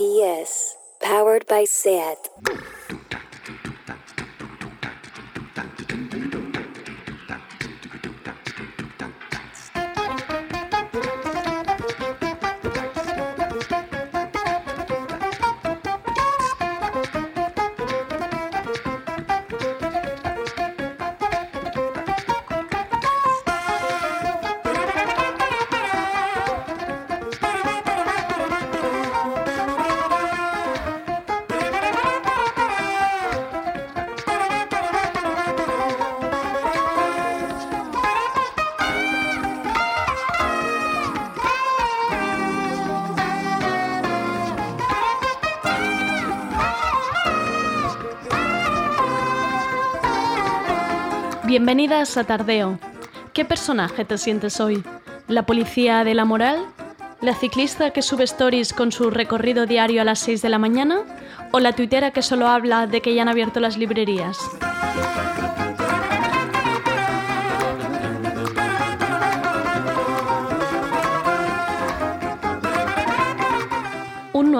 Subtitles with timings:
[0.00, 2.16] RPS, powered by SAT.
[51.60, 52.78] Bienvenidas a Tardeo.
[53.34, 54.82] ¿Qué personaje te sientes hoy?
[55.28, 56.64] ¿La policía de la moral?
[57.20, 61.02] ¿La ciclista que sube stories con su recorrido diario a las 6 de la mañana?
[61.52, 64.38] ¿O la tuitera que solo habla de que ya han abierto las librerías?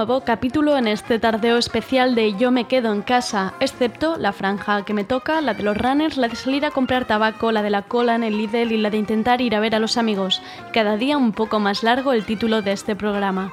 [0.06, 4.82] Nuevo capítulo en este tardeo especial de Yo me quedo en casa, excepto la franja
[4.82, 7.68] que me toca, la de los runners, la de salir a comprar tabaco, la de
[7.68, 10.40] la cola en el Lidl y la de intentar ir a ver a los amigos.
[10.72, 13.52] Cada día un poco más largo el título de este programa.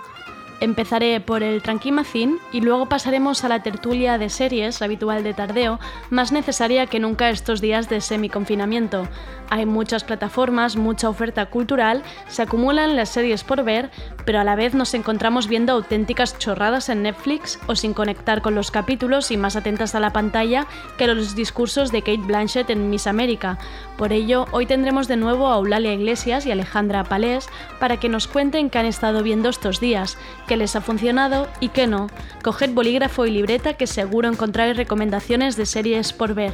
[0.59, 5.79] Empezaré por el Tranquimacín y luego pasaremos a la tertulia de series habitual de tardeo,
[6.09, 9.07] más necesaria que nunca estos días de semi-confinamiento.
[9.51, 13.91] Hay muchas plataformas, mucha oferta cultural, se acumulan las series por ver,
[14.27, 18.55] pero a la vez nos encontramos viendo auténticas chorradas en Netflix o sin conectar con
[18.55, 22.89] los capítulos y más atentas a la pantalla que los discursos de Kate Blanchett en
[22.89, 23.57] Miss América.
[23.95, 27.47] Por ello, hoy tendremos de nuevo a Eulalia Iglesias y Alejandra Palés
[27.79, 31.69] para que nos cuenten qué han estado viendo estos días, qué les ha funcionado y
[31.69, 32.07] qué no.
[32.43, 36.53] Coged bolígrafo y libreta que seguro encontráis recomendaciones de series por ver.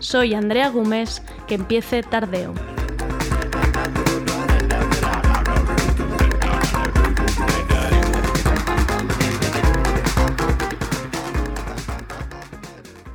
[0.00, 2.54] Soy Andrea Gómez, que empiece tardeo.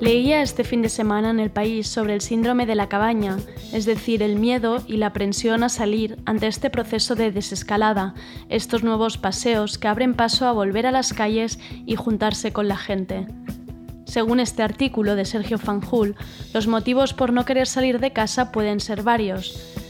[0.00, 3.38] Leía este fin de semana en el país sobre el síndrome de la cabaña,
[3.72, 8.14] es decir, el miedo y la aprensión a salir ante este proceso de desescalada,
[8.48, 12.76] estos nuevos paseos que abren paso a volver a las calles y juntarse con la
[12.76, 13.28] gente.
[14.04, 16.16] Según este artículo de Sergio Fanjul,
[16.52, 19.81] los motivos por no querer salir de casa pueden ser varios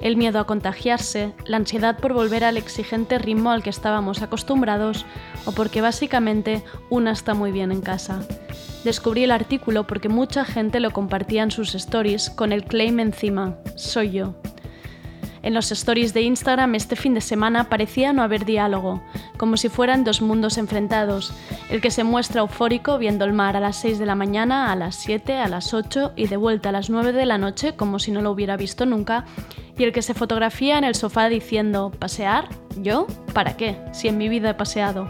[0.00, 5.06] el miedo a contagiarse, la ansiedad por volver al exigente ritmo al que estábamos acostumbrados
[5.44, 8.20] o porque básicamente una está muy bien en casa.
[8.84, 13.56] Descubrí el artículo porque mucha gente lo compartía en sus stories con el claim encima,
[13.74, 14.34] soy yo.
[15.46, 19.00] En los stories de Instagram este fin de semana parecía no haber diálogo,
[19.36, 21.32] como si fueran dos mundos enfrentados,
[21.70, 24.74] el que se muestra eufórico viendo el mar a las 6 de la mañana, a
[24.74, 28.00] las 7, a las 8 y de vuelta a las 9 de la noche como
[28.00, 29.24] si no lo hubiera visto nunca,
[29.78, 32.48] y el que se fotografía en el sofá diciendo, ¿pasear?
[32.82, 33.06] ¿Yo?
[33.32, 33.78] ¿Para qué?
[33.92, 35.08] Si en mi vida he paseado.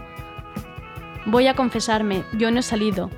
[1.25, 3.09] Voy a confesarme, yo no he salido.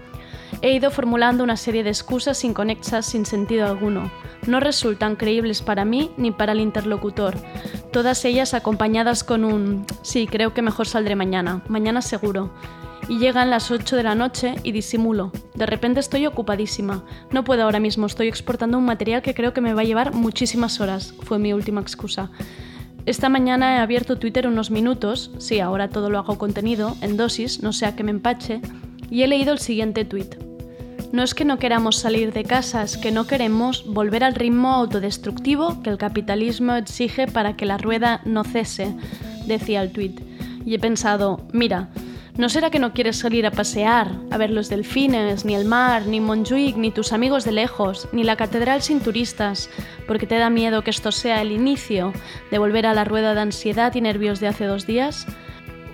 [0.61, 4.11] He ido formulando una serie de excusas inconexas sin sentido alguno.
[4.45, 7.35] No resultan creíbles para mí ni para el interlocutor.
[7.91, 12.51] Todas ellas acompañadas con un sí, creo que mejor saldré mañana, mañana seguro
[13.07, 15.31] y llegan las 8 de la noche y disimulo.
[15.55, 17.03] De repente estoy ocupadísima.
[17.31, 20.13] No puedo ahora mismo, estoy exportando un material que creo que me va a llevar
[20.13, 22.29] muchísimas horas, fue mi última excusa.
[23.05, 27.63] Esta mañana he abierto Twitter unos minutos, sí, ahora todo lo hago contenido, en dosis,
[27.63, 28.61] no sea que me empache,
[29.09, 30.48] y he leído el siguiente tweet.
[31.11, 34.73] No es que no queramos salir de casa, es que no queremos volver al ritmo
[34.73, 38.95] autodestructivo que el capitalismo exige para que la rueda no cese,
[39.47, 40.15] decía el tweet.
[40.65, 41.89] Y he pensado, mira,
[42.39, 46.05] ¿No será que no quieres salir a pasear, a ver los delfines, ni el mar,
[46.05, 49.69] ni Montjuic, ni tus amigos de lejos, ni la catedral sin turistas,
[50.07, 52.13] porque te da miedo que esto sea el inicio
[52.49, 55.27] de volver a la rueda de ansiedad y nervios de hace dos días?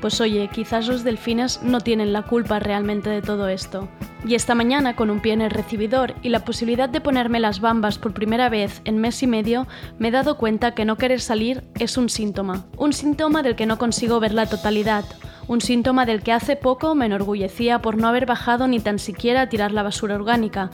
[0.06, 3.90] Pues oye, quizás los delfines no tienen la culpa realmente de todo esto.
[4.24, 7.60] Y esta mañana, con un pie en el recibidor y la posibilidad de ponerme las
[7.60, 9.66] bambas por primera vez en mes y medio,
[9.98, 12.68] me he dado cuenta que no querer salir es un síntoma.
[12.78, 15.06] Un síntoma del que no consigo ver la totalidad,
[15.48, 19.42] un síntoma del que hace poco me enorgullecía por no haber bajado ni tan siquiera
[19.42, 20.72] a tirar la basura orgánica,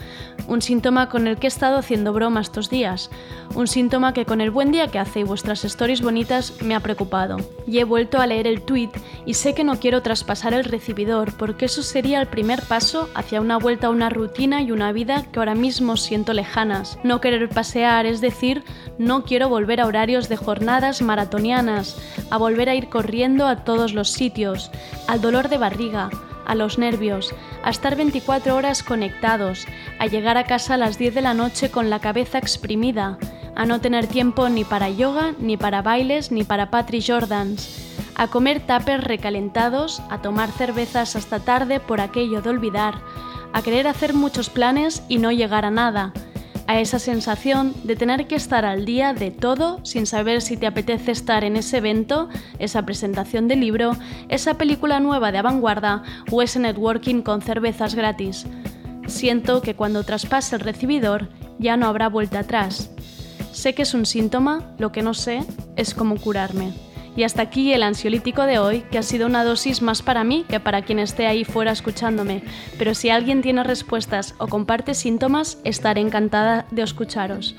[0.48, 3.10] un síntoma con el que he estado haciendo broma estos días,
[3.54, 6.80] un síntoma que con el buen día que hace y vuestras stories bonitas me ha
[6.80, 7.36] preocupado.
[7.66, 8.90] Y he vuelto a leer el tweet
[9.26, 13.40] y sé que no quiero traspasar el recibidor porque eso sería el primer paso hacia
[13.40, 16.98] una vuelta a una rutina y una vida que ahora mismo siento lejanas.
[17.04, 18.64] No querer pasear, es decir,
[18.98, 21.96] no quiero volver a horarios de jornadas maratonianas,
[22.30, 24.61] a volver a ir corriendo a todos los sitios,
[25.06, 26.10] al dolor de barriga,
[26.46, 29.66] a los nervios, a estar 24 horas conectados,
[29.98, 33.18] a llegar a casa a las 10 de la noche con la cabeza exprimida,
[33.54, 38.28] a no tener tiempo ni para yoga, ni para bailes, ni para Patrick Jordans, a
[38.28, 42.94] comer tapers recalentados, a tomar cervezas hasta tarde por aquello de olvidar,
[43.52, 46.12] a querer hacer muchos planes y no llegar a nada,
[46.66, 50.66] a esa sensación de tener que estar al día de todo sin saber si te
[50.66, 52.28] apetece estar en ese evento,
[52.58, 53.96] esa presentación de libro,
[54.28, 58.46] esa película nueva de avanguardia o ese networking con cervezas gratis.
[59.06, 61.28] Siento que cuando traspase el recibidor
[61.58, 62.90] ya no habrá vuelta atrás.
[63.52, 65.44] Sé que es un síntoma, lo que no sé
[65.76, 66.72] es cómo curarme.
[67.16, 70.44] Y hasta aquí el ansiolítico de hoy, que ha sido una dosis más para mí
[70.48, 72.42] que para quien esté ahí fuera escuchándome.
[72.78, 77.54] Pero si alguien tiene respuestas o comparte síntomas, estaré encantada de escucharos.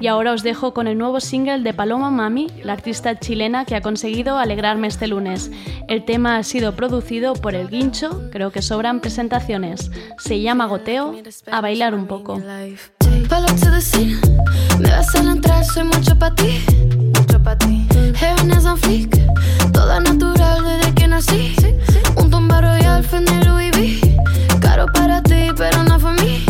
[0.00, 3.76] Y ahora os dejo con el nuevo single de Paloma Mami, la artista chilena que
[3.76, 5.50] ha conseguido alegrarme este lunes.
[5.88, 9.90] El tema ha sido producido por El Guincho, creo que sobran presentaciones.
[10.18, 11.14] Se llama Goteo,
[11.50, 12.42] a bailar un poco.
[17.44, 19.14] Heaven es un flick,
[19.72, 21.54] toda natural desde que nací.
[22.16, 24.16] Un tumba royal, Fendi Louis V.
[24.60, 26.46] Caro para ti, pero no fue mí.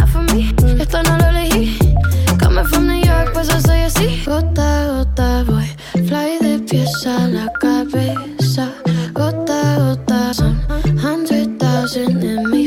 [0.00, 1.78] No fue mí, esto no lo elegí.
[2.42, 4.22] Come from New York, pues yo soy así.
[4.24, 5.66] Gota, gota, voy.
[5.92, 8.70] Fly de pies a la cabeza.
[9.12, 10.58] Gota, gota, son
[11.04, 12.61] hundred thousand en mis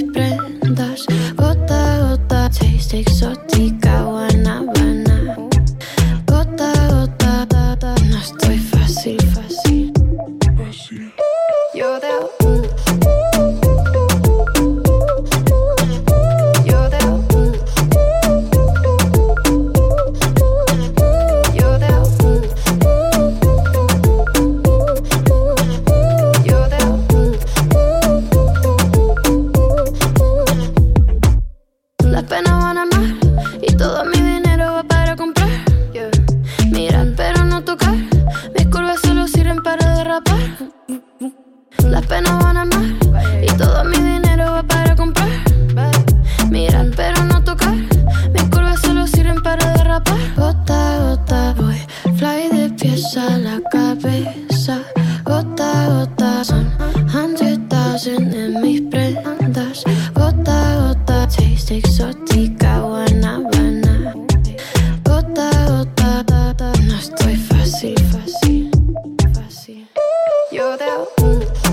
[70.85, 71.09] Yo
[71.39, 71.64] de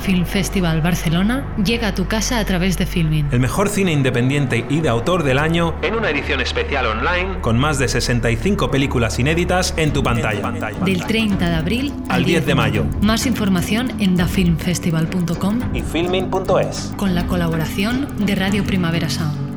[0.00, 3.28] Film Festival Barcelona llega a tu casa a través de Filmin.
[3.30, 7.58] El mejor cine independiente y de autor del año en una edición especial online con
[7.58, 10.50] más de 65 películas inéditas en tu pantalla.
[10.84, 12.84] Del 30 de abril Al 10 de mayo.
[13.02, 16.92] Más información en dafilmfestival.com Y filming.es.
[16.96, 19.49] con la colaboración de Radio Primavera Sound.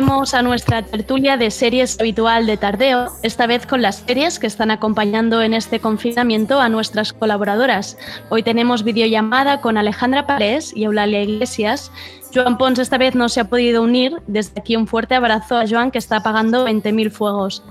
[0.00, 4.46] Volvemos a nuestra tertulia de series habitual de tardeo, esta vez con las series que
[4.46, 7.98] están acompañando en este confinamiento a nuestras colaboradoras.
[8.30, 11.92] Hoy tenemos videollamada con Alejandra Párez y Eulalia Iglesias.
[12.34, 14.22] Joan Pons esta vez no se ha podido unir.
[14.26, 17.62] Desde aquí un fuerte abrazo a Joan que está apagando 20.000 fuegos.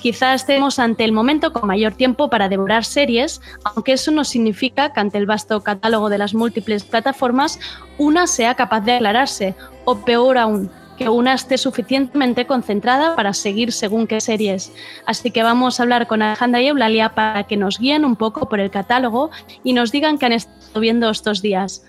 [0.00, 4.92] Quizá estemos ante el momento con mayor tiempo para devorar series, aunque eso no significa
[4.92, 7.58] que ante el vasto catálogo de las múltiples plataformas
[7.98, 10.70] una sea capaz de aclararse, o peor aún,
[11.02, 14.72] que una esté suficientemente concentrada para seguir según qué series.
[15.04, 18.48] Así que vamos a hablar con Alejandra y Eulalia para que nos guíen un poco
[18.48, 19.30] por el catálogo
[19.64, 21.84] y nos digan qué han estado viendo estos días.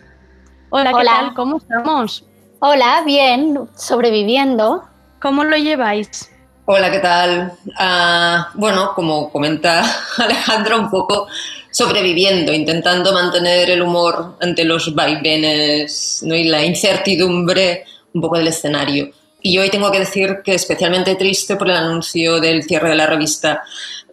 [0.70, 1.34] Hola, ¿qué tal?
[1.36, 2.25] ¿Cómo estamos?
[2.60, 4.84] Hola, bien, sobreviviendo.
[5.22, 6.32] ¿Cómo lo lleváis?
[6.65, 7.53] Hola, ¿qué tal?
[7.77, 9.84] Ah, bueno, como comenta
[10.17, 11.27] Alejandra, un poco
[11.70, 16.34] sobreviviendo, intentando mantener el humor ante los vaivenes ¿no?
[16.34, 19.10] y la incertidumbre un poco del escenario.
[19.41, 23.08] Y hoy tengo que decir que especialmente triste por el anuncio del cierre de la
[23.08, 23.62] revista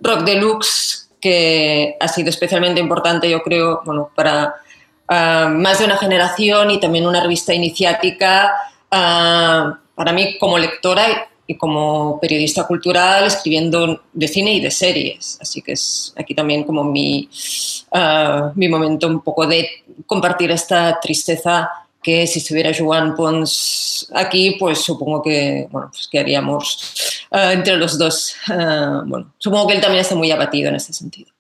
[0.03, 4.57] Rock Deluxe, que ha sido especialmente importante, yo creo, bueno, para
[5.07, 8.53] ah, más de una generación y también una revista iniciática
[8.91, 15.39] ah, para mí como lectora y como periodista cultural, escribiendo de cine y de series.
[15.41, 17.29] Así que es aquí también como mi,
[17.93, 19.69] ah, mi momento un poco de
[20.07, 21.71] compartir esta tristeza
[22.03, 27.77] que si estuviera Joan Pons aquí, pues supongo que, bueno, pues que haríamos uh, entre
[27.77, 28.37] los dos.
[28.49, 31.31] Uh, bueno, supongo que él también está muy abatido en ese sentido.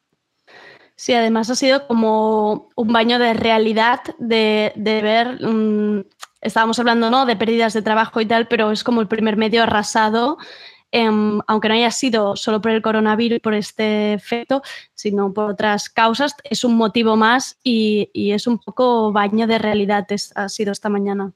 [0.97, 6.05] Sí, además ha sido como un baño de realidad de, de ver, um,
[6.43, 7.25] estábamos hablando ¿no?
[7.25, 10.37] de pérdidas de trabajo y tal, pero es como el primer medio arrasado
[10.93, 14.63] Em, aunque no haya sido solo por el coronavirus y por este efecto,
[14.95, 20.07] sino por otras causas, es un motivo más y, es un poco baño de realidad,
[20.35, 21.33] ha sido esta mañana.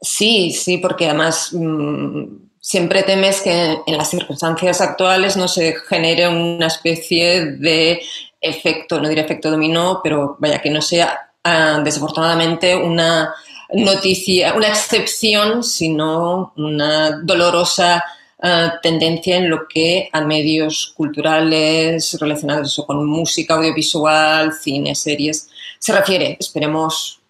[0.00, 2.24] Sí, sí, porque además mm,
[2.58, 8.00] siempre temes que en las circunstancias actuales no se genere una especie de
[8.40, 13.34] efecto, no diré efecto dominó, pero vaya, que no sea ah, desafortunadamente una
[13.72, 18.04] noticia, una excepción, sino una dolorosa
[18.42, 25.92] eh, tendencia en lo que a medios culturales relacionados con música, audiovisual, cine, series se
[25.92, 26.36] refiere.
[26.40, 27.20] Esperemos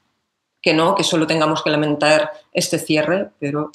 [0.63, 3.71] que no, que solo tengamos que lamentar este cierre, pero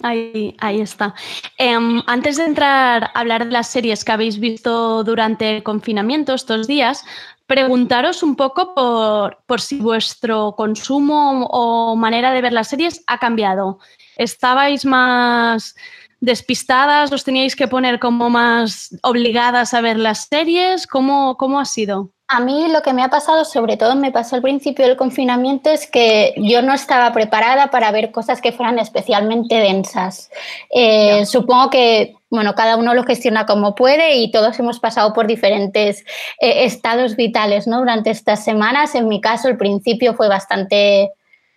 [0.00, 1.12] Ahí, ahí, está.
[1.56, 6.34] Em, antes de entrar a hablar de las series que habéis visto durante el confinamiento
[6.34, 7.04] estos días,
[7.48, 13.78] preguntaros un poco por, si vuestro consumo o manera de ver las series ha cambiado.
[14.16, 15.74] ¿Estabais más
[16.20, 17.12] despistadas?
[17.12, 20.86] ¿Os teníais que poner como más obligadas a ver las series?
[20.86, 22.10] ¿Cómo, cómo ha sido?
[22.30, 25.70] A mí lo que me ha pasado, sobre todo me pasó al principio del confinamiento,
[25.70, 30.30] es que yo no estaba preparada para ver cosas que fueran especialmente densas.
[30.68, 35.26] Eh, supongo que, bueno, cada uno lo gestiona como puede y todos hemos pasado por
[35.26, 36.04] diferentes
[36.38, 37.78] eh, estados vitales, ¿no?
[37.78, 41.12] Durante estas semanas, en mi caso, el principio fue bastante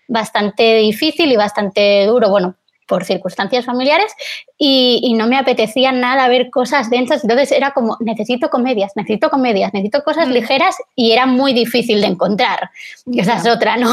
[0.08, 2.30] bastante difícil y bastante duro.
[2.30, 2.56] Bueno,
[2.91, 4.12] por circunstancias familiares
[4.57, 7.24] y, no me apetecía nada ver cosas densas.
[7.24, 10.31] Entonces era como, necesito comedias, necesito comedias, necesito cosas mm.
[10.31, 12.69] ligeras y era muy difícil de encontrar.
[13.05, 13.89] Y esa es otra, ¿no?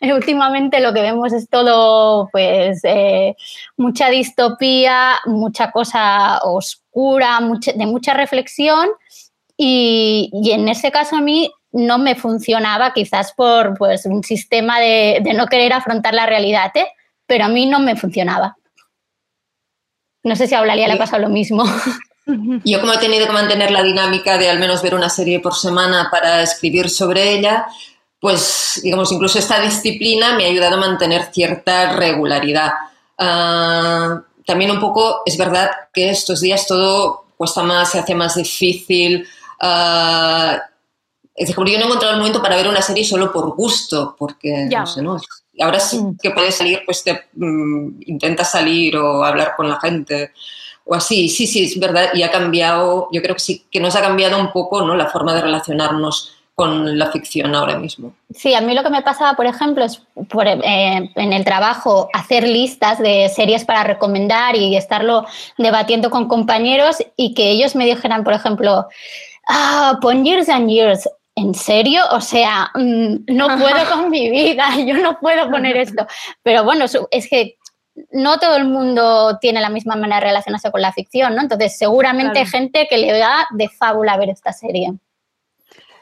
[0.12, 3.36] Últimamente lo que vemos es todo, pues, eh,
[3.76, 7.38] mucha distopía, mucha cosa oscura,
[7.76, 8.88] de mucha reflexión.
[9.56, 15.20] Y, en ese caso a mí no me funcionaba, quizás por pues, un sistema de,
[15.22, 16.72] de no querer afrontar la realidad.
[16.74, 16.88] ¿eh?
[17.32, 18.58] Pero a mí no me funcionaba.
[20.22, 21.64] No sé si a Eulalia le ha pasado lo mismo.
[22.62, 25.54] Yo como he tenido que mantener la dinámica de al menos ver una serie por
[25.54, 27.64] semana para escribir sobre ella,
[28.20, 32.70] pues digamos, incluso esta disciplina me ha ayudado a mantener cierta regularidad.
[33.16, 38.34] Ah, también un poco, es verdad que estos días todo cuesta más, se hace más
[38.34, 39.26] difícil.
[39.58, 40.58] Uh,
[41.34, 44.14] es decir, yo no he encontrado el momento para ver una serie solo por gusto,
[44.18, 45.18] porque no sé, ¿no?
[45.60, 46.16] Ahora sí mm.
[46.22, 50.32] que puedes salir, pues te mm, intenta salir o hablar con la gente
[50.84, 51.28] o así.
[51.28, 54.38] Sí, sí, es verdad, y ha cambiado, yo creo que sí, que nos ha cambiado
[54.38, 54.94] un poco ¿no?
[54.94, 58.14] la forma de relacionarnos con la ficción ahora mismo.
[58.34, 62.08] Sí, a mí lo que me pasaba, por ejemplo, es por, eh, en el trabajo
[62.12, 65.24] hacer listas de series para recomendar y estarlo
[65.56, 68.86] debatiendo con compañeros y que ellos me dijeran, por ejemplo,
[69.48, 72.02] ah, pon Years and Years, ¿en serio?
[72.10, 76.06] O sea, mm, no puedo con mi vida, yo no puedo poner esto.
[76.42, 77.56] Pero bueno, es que
[78.10, 81.42] no todo el mundo tiene la misma manera de relacionarse con la ficción, ¿no?
[81.42, 84.92] Entonces, seguramente hay gente que le da de fábula ver esta serie.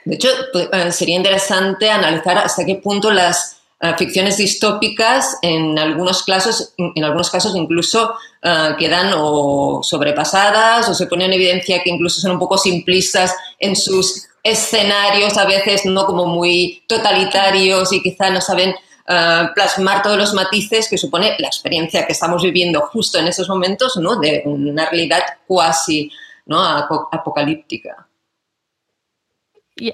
[0.05, 6.23] De hecho, pues, sería interesante analizar hasta qué punto las eh, ficciones distópicas en algunos
[6.23, 11.91] casos, en algunos casos incluso eh, quedan o sobrepasadas o se pone en evidencia que
[11.91, 18.02] incluso son un poco simplistas en sus escenarios, a veces no como muy totalitarios y
[18.02, 18.75] quizá no saben
[19.09, 23.49] eh, plasmar todos los matices que supone la experiencia que estamos viviendo justo en esos
[23.49, 24.16] momentos, ¿no?
[24.16, 26.11] De una realidad cuasi
[26.47, 26.61] ¿no?
[26.61, 28.06] apocalíptica.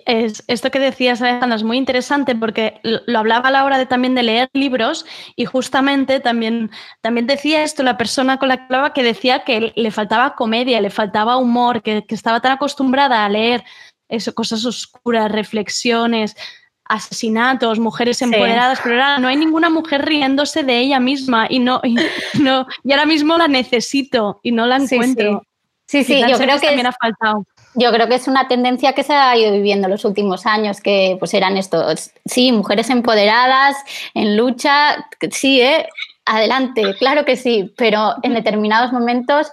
[0.05, 3.87] Es, esto que decías, Alejandra, es muy interesante porque lo hablaba a la hora de,
[3.87, 6.71] también de leer libros y justamente también,
[7.03, 10.81] también decía esto la persona con la que hablaba que decía que le faltaba comedia,
[10.81, 13.63] le faltaba humor, que, estaba tan acostumbrada a leer
[14.09, 16.37] eso, cosas oscuras, reflexiones,
[16.85, 21.81] asesinatos, mujeres empoderadas, pero ahora no hay ninguna mujer riéndose de ella misma y no,
[21.83, 21.97] y,
[22.41, 25.43] no, y ahora mismo la necesito y no la encuentro.
[25.87, 27.45] Sí, sí, yo creo que también ha faltado.
[27.75, 31.17] Yo creo que es una tendencia que se ha ido viviendo los últimos años, que
[31.19, 33.77] pues eran estos, sí, mujeres empoderadas,
[34.15, 35.87] en lucha, sí, ¿eh?
[36.25, 39.53] adelante, claro que sí, pero en determinados momentos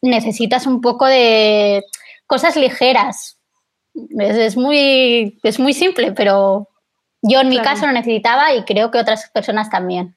[0.00, 1.82] necesitas un poco de
[2.26, 3.37] cosas ligeras,
[4.18, 6.68] es, muy, es muy simple, pero
[7.22, 10.16] yo en mi caso lo necesitaba y creo que otras personas también.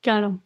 [0.00, 0.40] Claro.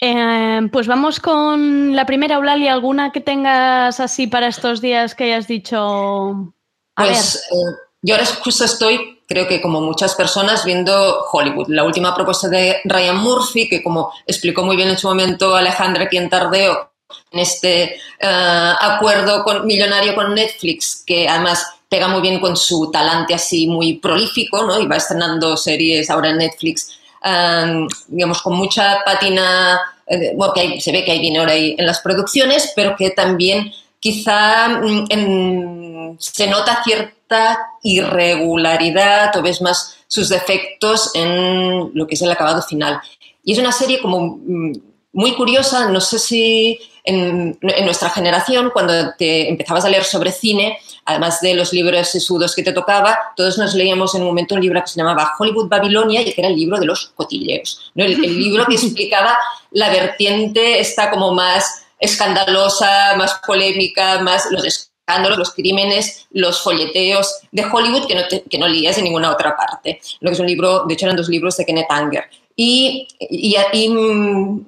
[0.00, 5.24] Eh, pues vamos con la primera, Eulalia, ¿alguna que tengas así para estos días que
[5.24, 6.54] hayas dicho?
[6.94, 12.14] pues eh, yo ahora justo estoy, creo que como muchas personas, viendo Hollywood, la última
[12.14, 16.28] propuesta de Ryan Murphy, que como explicó muy bien en su momento Alejandra aquí en
[16.28, 16.92] Tardeo,
[17.30, 23.34] en este eh, acuerdo millonario con Netflix, que además pega muy bien con su talante
[23.34, 24.78] así muy prolífico, ¿no?
[24.78, 30.80] Y va estrenando series ahora en Netflix, eh, digamos, con mucha patina, eh, bueno, que
[30.80, 36.46] se ve que hay dinero ahí en las producciones, pero que también quizá mm, se
[36.46, 43.00] nota cierta irregularidad o ves más sus defectos en lo que es el acabado final.
[43.44, 44.72] Y es una serie como mm,
[45.12, 50.78] muy curiosa, no sé si en, nuestra generación, cuando te empezabas a leer sobre cine,
[51.06, 54.60] además de los libros sesudos que te tocaba, todos nos leíamos en un momento un
[54.60, 58.04] libro que se llamaba Hollywood Babilonia y que era el libro de los cotilleos, ¿no?
[58.04, 59.36] el, libro que explicaba
[59.70, 67.40] la vertiente esta como más escandalosa, más polémica, más los escándalos, los crímenes, los folleteos
[67.50, 70.00] de Hollywood que no, que no leías en ninguna otra parte.
[70.20, 72.24] Lo que es un libro, de hecho eran dos libros de Kenneth Anger.
[72.60, 74.66] Y, y, y mm,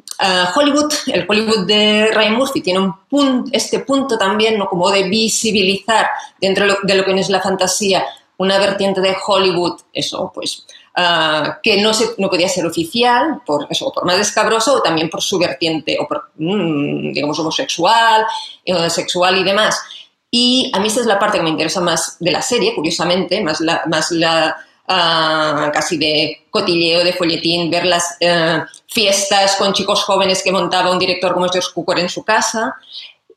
[0.54, 4.68] Hollywood, el Hollywood de Ryan Murphy, tiene un punto, este punto también ¿no?
[4.68, 6.06] como de visibilizar
[6.40, 10.64] dentro de lo que es la fantasía una vertiente de Hollywood, eso, pues,
[10.96, 15.10] uh, que no, se, no podía ser oficial, por eso, por más escabroso, o también
[15.10, 18.24] por su vertiente, o por, mm, digamos, homosexual,
[18.64, 19.82] eh, sexual y demás.
[20.30, 23.42] Y a mí esta es la parte que me interesa más de la serie, curiosamente,
[23.42, 24.56] más la, más la
[24.92, 30.90] Ah, casi de cotilleo, de folletín, ver las eh, fiestas con chicos jóvenes que montaba
[30.90, 32.74] un director como George Cukor en su casa.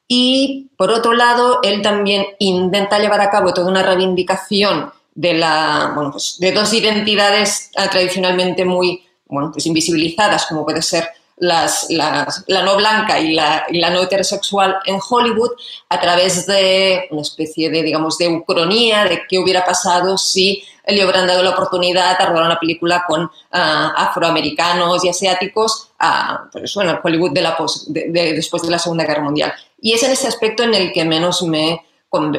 [0.07, 5.91] Y por otro lado, él también intenta llevar a cabo toda una reivindicación de, la,
[6.11, 11.07] pues de dos identidades ah, tradicionalmente muy bueno, pues invisibilizadas, como puede ser
[11.43, 15.51] las, la no blanca y la, no heterosexual en Hollywood
[15.89, 21.03] a través de una especie de, digamos, de ucronía de qué hubiera pasado si le
[21.03, 26.73] hubieran dado la oportunidad de rodar una película con ah, afroamericanos y asiáticos a, pues,
[26.75, 29.53] bueno, Hollywood de después de la Segunda Guerra Mundial.
[29.81, 31.85] Y es en ese aspecto en el que menos me,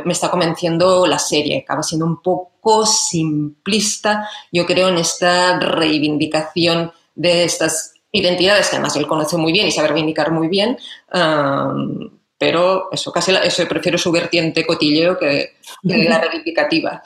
[0.05, 1.59] me está convenciendo la serie.
[1.59, 8.97] Acaba siendo un poco simplista, yo creo, en esta reivindicación de estas identidades que además
[8.97, 10.79] él conoce muy bien y sabe reivindicar muy bien.
[12.39, 17.03] pero eso, casi eso, prefiero su vertiente cotilleo que, que la reivindicativa.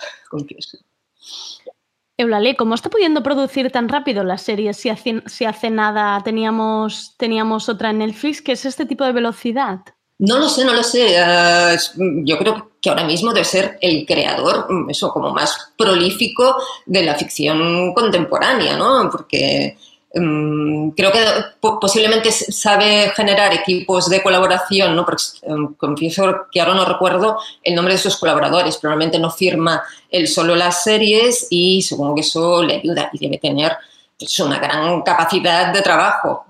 [2.16, 7.14] Eulalie, ¿cómo está pudiendo producir tan rápido las series si hace, si hace nada teníamos,
[7.16, 8.42] teníamos otra en Netflix?
[8.42, 9.80] ¿Qué es este tipo de velocidad?
[10.18, 11.16] No lo sé, no lo sé.
[11.16, 16.56] Ah, yo creo que ahora mismo debe ser el creador, mm, eso, como más prolífico
[16.86, 19.08] de la ficción contemporánea, ¿no?
[19.12, 19.78] Porque
[20.10, 21.20] Em, creo que
[21.60, 25.04] posiblemente sabe generar equipos de colaboración, ¿no?
[25.04, 29.82] Porque, em, confieso que ahora no recuerdo el nombre de sus colaboradores, probablemente no firma
[30.10, 33.76] él solo las series y supongo que eso le ayuda y debe tener
[34.18, 36.44] pues, una gran capacidad de trabajo.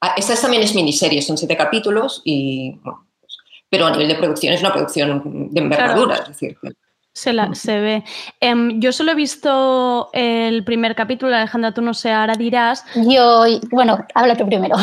[0.00, 3.36] Ah, esta también es miniserie, son siete capítulos y, pues,
[3.68, 6.56] pero a nivel de producción es una producción de envergadura, es decir,
[7.18, 8.04] se, la, se ve.
[8.40, 12.84] Em, yo solo he visto el primer capítulo, Alejandra, tú no sé, ahora dirás.
[12.94, 14.76] Yo, bueno, háblate primero.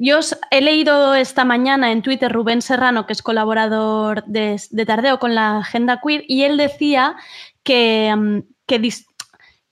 [0.00, 0.20] Yo
[0.52, 5.58] he leído esta mañana en Twitter Rubén Serrano, que es colaborador de, Tardeo con la
[5.58, 7.16] Agenda Queer, y él decía
[7.64, 8.78] que, em, que,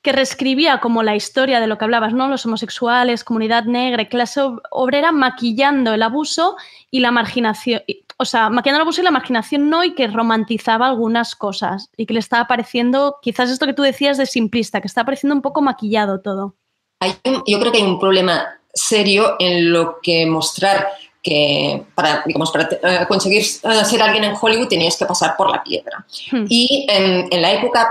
[0.07, 2.29] que reescribía como la historia de lo que hablabas, ¿no?
[2.29, 4.41] Los homosexuales, comunidad negra, clase
[4.71, 6.55] obrera, maquillando el abuso
[6.93, 7.83] y la marginación,
[8.17, 12.07] o sea, maquillando el abuso y la marginación no, y que romantizaba algunas cosas y
[12.07, 15.43] que le estaba pareciendo, quizás esto que tú decías de simplista, que está pareciendo un
[15.43, 16.55] poco maquillado todo.
[17.45, 20.87] yo creo que hay un problema serio en lo que mostrar
[21.21, 25.51] que para, digamos, para eh, conseguir eh, ser alguien en Hollywood tenías que pasar por
[25.51, 26.07] la piedra.
[26.31, 26.45] Hmm.
[26.49, 27.91] Y en, la época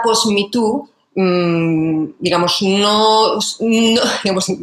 [1.16, 3.40] mm, digamos, no,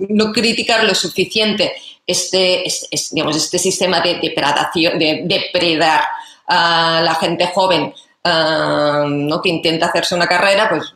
[0.08, 1.72] no, criticar lo suficiente
[2.06, 2.64] este,
[3.12, 6.02] digamos, este sistema de depredación, de depredar
[6.46, 9.40] a la gente joven eh, ¿no?
[9.40, 10.94] que intenta hacerse una carrera, pues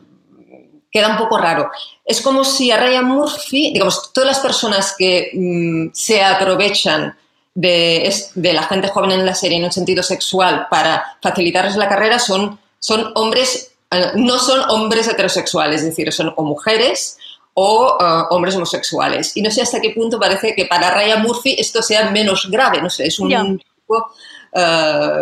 [0.91, 1.69] queda un poco raro.
[2.05, 7.17] Es como si a Ryan Murphy, digamos, todas las personas que mm, se aprovechan
[7.53, 11.89] de, de, la gente joven en la serie en un sentido sexual para facilitarles la
[11.89, 13.73] carrera son, son hombres,
[14.15, 17.17] no son hombres heterosexuales, es decir, son o mujeres
[17.53, 19.35] o eh, hombres homosexuales.
[19.35, 22.81] Y no sé hasta qué punto parece que para Ryan Murphy esto sea menos grave,
[22.81, 24.11] no sé, es un poco,
[24.53, 25.13] eh,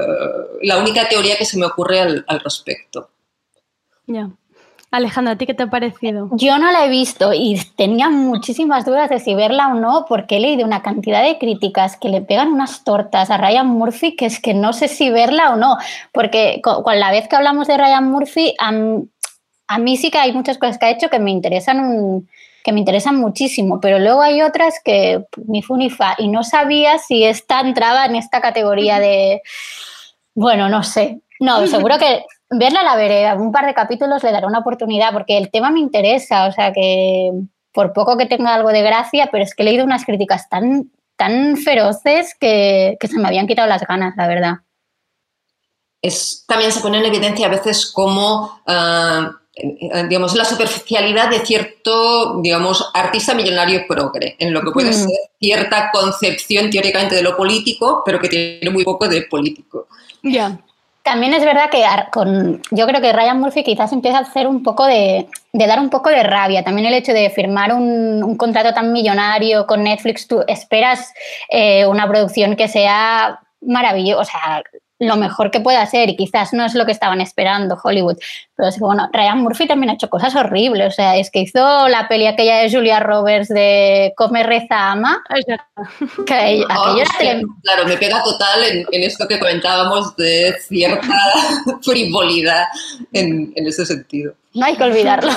[0.63, 3.09] la única teoría que se me ocurre al, al respecto.
[4.07, 4.29] Ya.
[4.91, 6.29] Alejandra, ¿a ti qué te ha parecido?
[6.33, 10.37] Yo no la he visto y tenía muchísimas dudas de si verla o no, porque
[10.37, 14.25] he leído una cantidad de críticas que le pegan unas tortas a Ryan Murphy que
[14.25, 15.77] es que no sé si verla o no,
[16.13, 20.57] porque con la vez que hablamos de Ryan Murphy, a, mí sí que hay muchas
[20.57, 22.27] cosas que ha hecho que me interesan
[22.63, 26.43] que me interesan muchísimo, pero luego hay otras que ni fu ni fa y no
[26.43, 29.43] sabía si esta entraba en esta categoría de
[30.35, 31.21] bueno, no sé.
[31.39, 35.37] No, seguro que verla la veré, un par de capítulos le daré una oportunidad porque
[35.37, 37.31] el tema me interesa, o sea que
[37.71, 40.91] por poco que tenga algo de gracia, pero es que he leído unas críticas tan,
[41.17, 44.53] tan feroces que, se me habían quitado las ganas, la verdad.
[46.01, 49.31] Es, también se pone en evidencia a veces como, ah,
[50.07, 54.93] digamos, la superficialidad de cierto, digamos, artista millonario progre, en lo que puede mm.
[54.93, 59.87] ser cierta concepción teóricamente de lo político, pero que tiene muy poco de político.
[60.23, 60.59] Ya.
[61.05, 64.63] También es verdad que con, yo creo que Ryan Murphy quizás empieza a hacer un
[64.63, 66.63] poco de, de dar un poco de rabia.
[66.63, 71.13] También el hecho de firmar un, un contrato tan millonario con Netflix, tú esperas
[71.47, 74.63] eh, una producción que sea maravillosa, o sea,
[74.99, 78.17] lo mejor que pueda ser y quizás no es lo que estaban esperando Hollywood.
[78.55, 80.87] Pero es que, bueno, Ryan Murphy también ha hecho cosas horribles.
[80.87, 85.21] O sea, es que hizo la peli aquella de Julia Roberts de Come, Reza, Ama.
[86.25, 86.63] Que
[87.63, 91.19] Claro, me pega total en, esto que comentábamos de cierta
[91.81, 92.63] frivolidad
[93.11, 94.33] en, en ese sentido.
[94.53, 95.31] No hay que olvidarlo.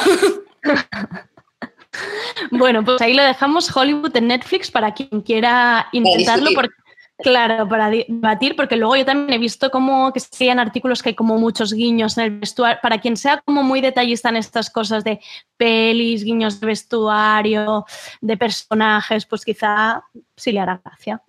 [2.51, 6.75] Bueno, pues ahí lo dejamos Hollywood en Netflix para quien quiera intentarlo, porque
[7.21, 11.15] Claro, para debatir, porque luego yo también he visto como que sean artículos que hay
[11.17, 15.03] como muchos guiños en el vestuario, para quien sea como muy detallista en estas cosas
[15.03, 15.21] de
[15.57, 17.85] pelis, guiños de vestuario,
[18.21, 20.05] de personajes, pues quizá
[20.37, 21.21] sí le hará gracia,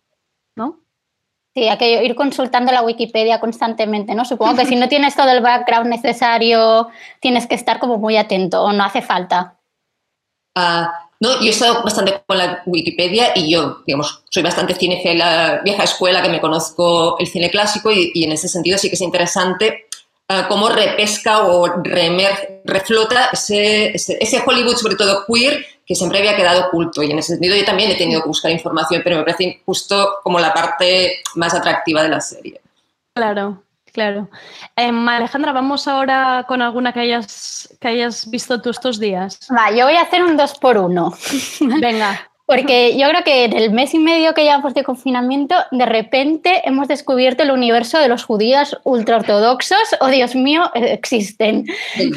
[0.55, 0.79] ¿no?
[1.55, 4.25] Sí, hay que ir consultando la Wikipedia constantemente, ¿no?
[4.25, 8.61] Supongo que si no tienes todo el background necesario, tienes que estar como muy atento
[8.63, 9.57] o no hace falta.
[10.55, 15.59] Ah, no, yo he estado bastante con la Wikipedia y yo, digamos, soy bastante cinefila,
[15.65, 19.01] vieja escuela, que me conozco el cine clásico y, en ese sentido sí que es
[19.01, 19.87] interesante
[20.29, 26.37] uh, cómo repesca o remer, reflota ese, ese, Hollywood, sobre todo queer, que siempre había
[26.37, 27.03] quedado oculto.
[27.03, 30.19] Y en ese sentido yo también he tenido que buscar información, pero me parece justo
[30.23, 32.61] como la parte más atractiva de la serie.
[33.13, 33.61] Claro,
[33.93, 34.29] Claro.
[34.75, 39.39] Em, Alejandra, vamos ahora con alguna que hayas, que hayas visto tú estos días.
[39.51, 41.13] Va, yo voy a hacer un dos por uno.
[41.81, 42.29] Venga.
[42.49, 46.67] Porque yo creo que en el mes y medio que llevamos de confinamiento, de repente
[46.67, 49.77] hemos descubierto el universo de los judíos ultraortodoxos.
[49.99, 51.67] Oh, Dios mío, existen.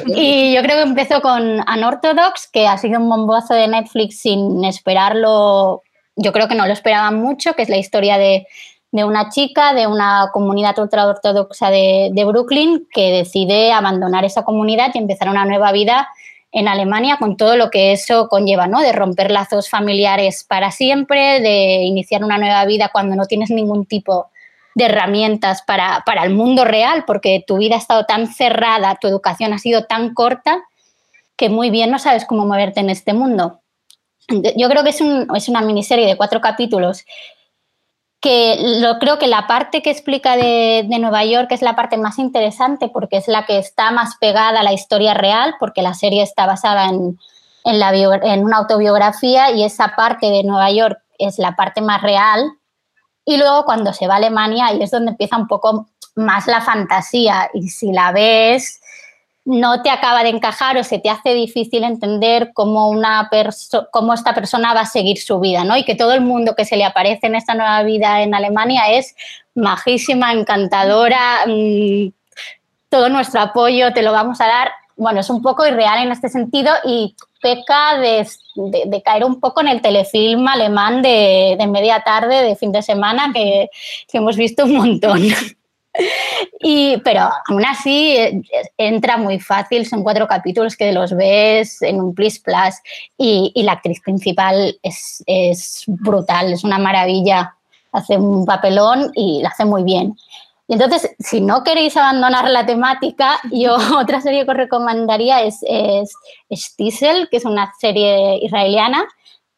[0.06, 4.64] Y yo creo que empezó con Unorthodox, que ha sido un bombazo de Netflix sin
[4.64, 5.82] esperarlo.
[6.16, 8.46] Yo creo que no lo esperaban mucho, que es la historia de
[8.92, 14.92] de una chica de una comunidad ultraortodoxa de, de Brooklyn que decide abandonar esa comunidad
[14.94, 16.08] y empezar una nueva vida
[16.52, 18.80] en Alemania con todo lo que eso conlleva, ¿no?
[18.80, 23.86] De romper lazos familiares para siempre, de iniciar una nueva vida cuando no tienes ningún
[23.86, 24.30] tipo
[24.74, 29.08] de herramientas para, para, el mundo real, porque tu vida ha estado tan cerrada, tu
[29.08, 30.62] educación ha sido tan corta,
[31.36, 33.60] que muy bien no sabes cómo moverte en este mundo.
[34.28, 37.04] Yo creo que es, un, es una miniserie de cuatro capítulos
[38.22, 42.20] que lo, creo que la parte que explica de, Nueva York es la parte más
[42.20, 46.22] interesante porque es la que está más pegada a la historia real, porque la serie
[46.22, 47.18] está basada en,
[47.64, 52.52] en, una autobiografía y esa parte de Nueva York es la parte más real.
[53.24, 56.60] Y luego cuando se va a Alemania ahí es donde empieza un poco más la
[56.60, 58.81] fantasía y si la ves
[59.44, 63.28] no te acaba de encajar o se te hace difícil entender cómo, una
[63.90, 65.76] cómo esta persona va a seguir su vida, ¿no?
[65.76, 68.92] Y que todo el mundo que se le aparece en esta nueva vida en Alemania
[68.92, 69.16] es
[69.54, 72.12] majísima, encantadora, mm,
[72.88, 74.70] todo nuestro apoyo te lo vamos a dar.
[74.96, 78.28] Bueno, es un poco irreal en este sentido y peca de,
[79.02, 83.70] caer un poco en el telefilm alemán de, media tarde, de fin de semana, que,
[84.08, 85.22] que hemos visto un montón.
[86.64, 88.42] Y, pero aún así eh,
[88.78, 92.76] entra muy fácil, son cuatro capítulos que los ves en un Plus Plus
[93.18, 97.56] y, y la actriz principal es, es, brutal, es una maravilla,
[97.92, 100.16] hace un papelón y la hace muy bien.
[100.68, 105.58] Y entonces, si no queréis abandonar la temática, yo otra serie que os recomendaría es,
[105.68, 106.12] es
[106.52, 109.06] Stiesel, que es una serie israeliana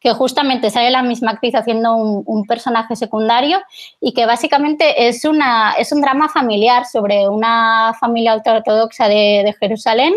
[0.05, 3.59] que justamente sale la misma actriz haciendo un, personaje secundario
[3.99, 10.13] y que básicamente es, una, es un drama familiar sobre una familia ortodoxa de, Jerusalén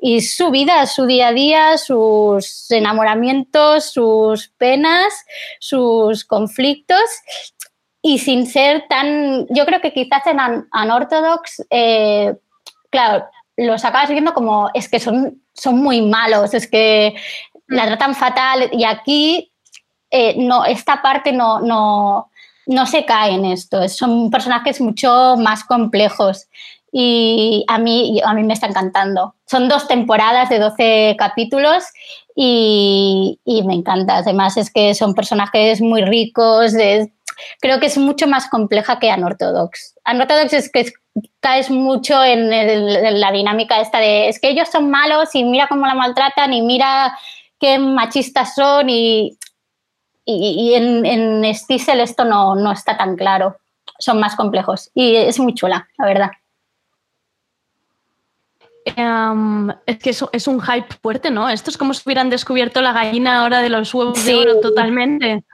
[0.00, 5.12] y su vida, su día a día, sus enamoramientos, sus penas,
[5.58, 7.02] sus conflictos.
[8.00, 10.38] Y sin ser tan, yo creo que quizás en
[10.72, 12.36] Unorthodox, eh,
[12.90, 13.24] claro,
[13.56, 17.16] los acabas viendo como es que son, son muy malos, es que
[17.72, 19.52] la tratan fatal y aquí
[20.10, 22.30] eh, no, esta parte no, no,
[22.66, 23.88] no se cae en esto.
[23.88, 26.48] Son personajes mucho más complejos
[26.92, 29.34] y a mí, a mí me está encantando.
[29.46, 31.84] Son dos temporadas de 12 capítulos
[32.36, 34.18] y, y me encanta.
[34.18, 36.72] Además es que son personajes muy ricos.
[37.60, 39.94] creo que es mucho más compleja que Anorthodox.
[40.04, 40.92] Anorthodox es que
[41.40, 45.68] caes mucho en, en, la dinámica esta de es que ellos son malos y mira
[45.68, 47.18] cómo la maltratan y mira
[47.62, 49.38] qué machistas son y,
[50.24, 53.56] y, en, en esto no, no está tan claro,
[54.00, 56.30] son más complejos y es muy chula, la verdad.
[58.84, 61.48] Em, es que es, es, un hype fuerte, ¿no?
[61.48, 65.44] Esto es como si hubieran descubierto la gallina ahora de los huevos de oro totalmente.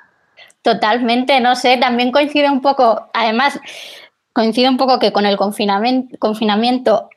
[0.63, 3.61] Totalmente, no sé, también coincide un poco, además,
[4.39, 7.11] coincide un poco que con el confinamiento, confinamiento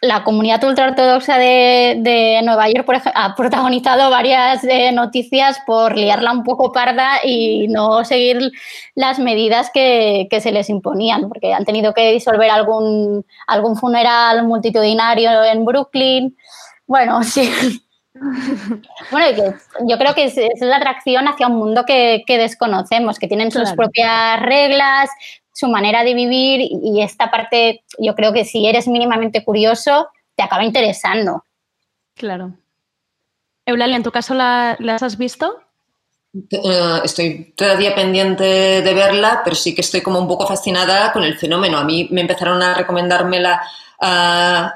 [0.00, 5.98] la comunidad ultraortodoxa de, de Nueva York por ejemplo, ha protagonizado varias eh, noticias por
[5.98, 8.52] liarla un poco parda y no seguir
[8.94, 14.46] las medidas que, que, se les imponían, porque han tenido que disolver algún, algún funeral
[14.46, 16.34] multitudinario en Brooklyn.
[16.86, 17.52] Bueno, sí.
[19.10, 19.56] Bueno,
[19.86, 23.72] yo creo que es, la atracción hacia un mundo que, que desconocemos, que tienen sus
[23.72, 25.10] propias reglas,
[25.52, 30.42] su manera de vivir y esta parte, yo creo que si eres mínimamente curioso, te
[30.42, 31.44] acaba interesando.
[32.14, 32.54] Claro.
[33.66, 35.62] Eulalia, ¿en tu caso la, las has visto?
[36.34, 38.42] Uh, estoy todavía pendiente
[38.80, 41.76] de verla, pero sí que estoy como un poco fascinada con el fenómeno.
[41.76, 43.60] A mí me empezaron a recomendármela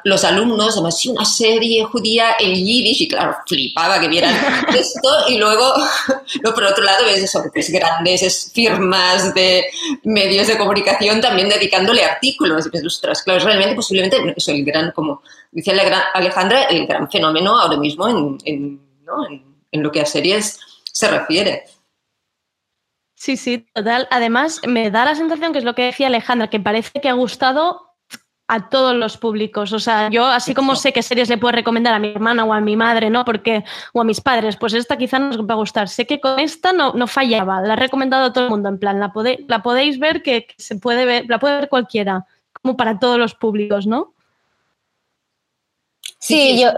[0.04, 4.32] los alumnos, además, sí, una serie judía en yiddish, y claro, flipaba que vieran
[4.78, 5.72] esto, y luego,
[6.54, 9.66] por otro lado, ves eso, pues, grandes firmas de
[10.04, 14.92] medios de comunicación también dedicándole artículos, y pues, ostras, claro, realmente posiblemente es el gran,
[14.92, 15.72] como dice
[16.14, 19.26] Alejandra, el gran fenómeno ahora mismo en, en, ¿no?
[19.26, 19.42] en,
[19.72, 20.60] en lo que a series
[20.96, 21.64] se refiere.
[23.14, 24.08] Sí, sí, total.
[24.10, 27.12] Además, me da la sensación que es lo que decía Alejandra, que parece que ha
[27.12, 27.92] gustado
[28.48, 29.74] a todos los públicos.
[29.74, 32.52] O sea, yo así como sé qué series le puedo recomendar a mi hermana o
[32.54, 33.26] a mi madre, ¿no?
[33.26, 35.90] Porque, o a mis padres, pues esta quizá nos va a gustar.
[35.90, 38.78] Sé que con esta no, no fallaba, la he recomendado a todo el mundo, en
[38.78, 39.12] plan, la,
[39.48, 42.24] la podéis ver que, se puede ver, la puede ver cualquiera,
[42.62, 44.14] como para todos los públicos, ¿no?
[46.18, 46.70] Sí, yo...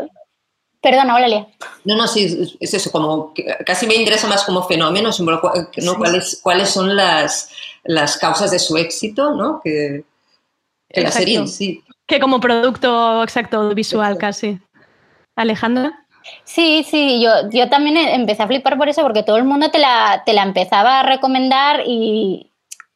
[0.81, 1.49] Perdona, Aurelia.
[1.85, 3.35] No, no, sí, es eso, como
[3.67, 5.99] casi me interesa más como fenómeno, ¿no?
[5.99, 7.51] ¿Cuáles, ¿Cuáles son las,
[7.85, 9.61] las causas de su éxito, ¿no?
[9.63, 10.05] Que,
[10.89, 11.83] que la serie sí.
[12.07, 14.61] Que como producto exacto visual casi.
[15.37, 16.05] Alejandra.
[16.45, 19.79] Sí, sí, yo, yo también empecé a flipar por eso porque todo el mundo te
[19.79, 22.53] la, te la empezaba a recomendar y,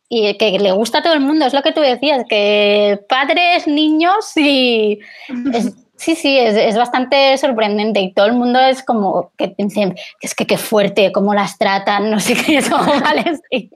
[0.09, 3.67] y, que le gusta a todo el mundo, es lo que tú decías, que padres,
[3.67, 5.01] niños y...
[6.03, 10.35] sí, sí, es, es, bastante sorprendente y todo el mundo es como que piensen, es
[10.35, 13.25] que qué fuerte, cómo las tratan, no sé qué, eso, ¿vale?
[13.51, 13.71] Sí.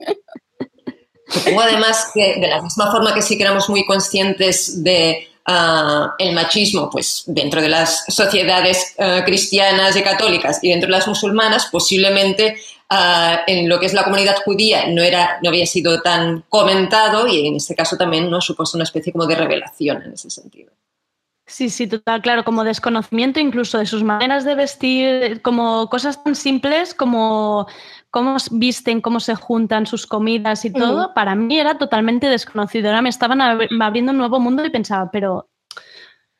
[1.29, 6.09] Supongo además que de la misma forma que sí que éramos muy conscientes de uh,
[6.19, 11.07] el machismo, pues dentro de las sociedades uh, cristianas y católicas y dentro de las
[11.07, 12.57] musulmanas, posiblemente
[12.89, 17.27] uh, en lo que es la comunidad judía no, era, no había sido tan comentado
[17.27, 20.71] y en este caso también nos supuso una especie como de revelación en ese sentido.
[21.49, 26.35] Sí, sí, total, claro, como desconocimiento incluso de sus maneras de vestir, como cosas tan
[26.35, 27.67] simples como
[28.11, 32.89] cómo visten, cómo se juntan sus comidas y todo, para mí era totalmente desconocido.
[32.89, 35.49] Ahora me estaban abriendo un nuevo mundo y pensaba, pero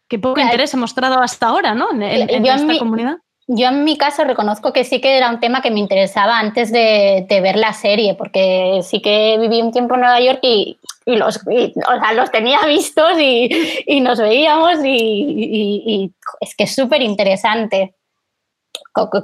[0.09, 1.89] qué poco interés he mostrado hasta ahora, ¿no?
[1.91, 3.17] En, esta comunidad.
[3.49, 6.69] Yo en mi caso reconozco que sí que era un tema que me interesaba antes
[6.69, 11.39] de, ver la serie, porque sí que viví un tiempo en Nueva York y, los,
[11.45, 17.95] los tenía vistos y, nos veíamos y, es que es súper interesante.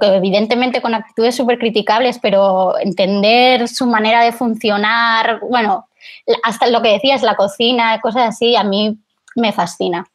[0.01, 5.89] Evidentemente con actitudes súper criticables, pero entender su manera de funcionar, bueno,
[6.43, 8.97] hasta lo que decías, la cocina, cosas así, a mí
[9.35, 10.05] me fascina.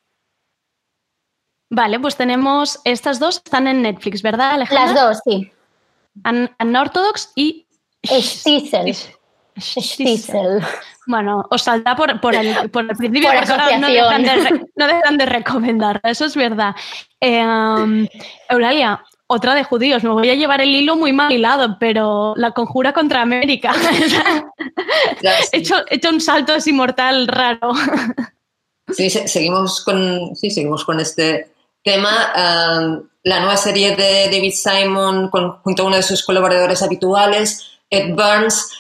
[1.71, 4.87] Vale, pues tenemos estas dos, están en Netflix, ¿verdad, Alejandra?
[4.87, 5.53] Las dos, sí.
[6.61, 7.67] Unorthodox y
[8.05, 8.95] Stiesel.
[9.59, 10.63] Stiesel.
[11.07, 13.49] Bueno, os salta por, por, el, por el principio, por
[13.81, 16.75] no, dejan de, no dejan de recomendar, eso es verdad.
[17.21, 18.09] Eh,
[18.49, 22.53] Eulalia, otra de judíos, me voy a llevar el hilo muy mal hilado, pero la
[22.53, 23.75] conjura contra América.
[25.53, 27.73] he, hecho, he hecho un salto así mortal raro.
[28.91, 31.53] Sí, seguimos con, sí, seguimos con este
[31.83, 33.05] tema.
[33.25, 38.73] la nueva serie de David Simon junto a uno de sus colaboradores habituales, Ed Burns.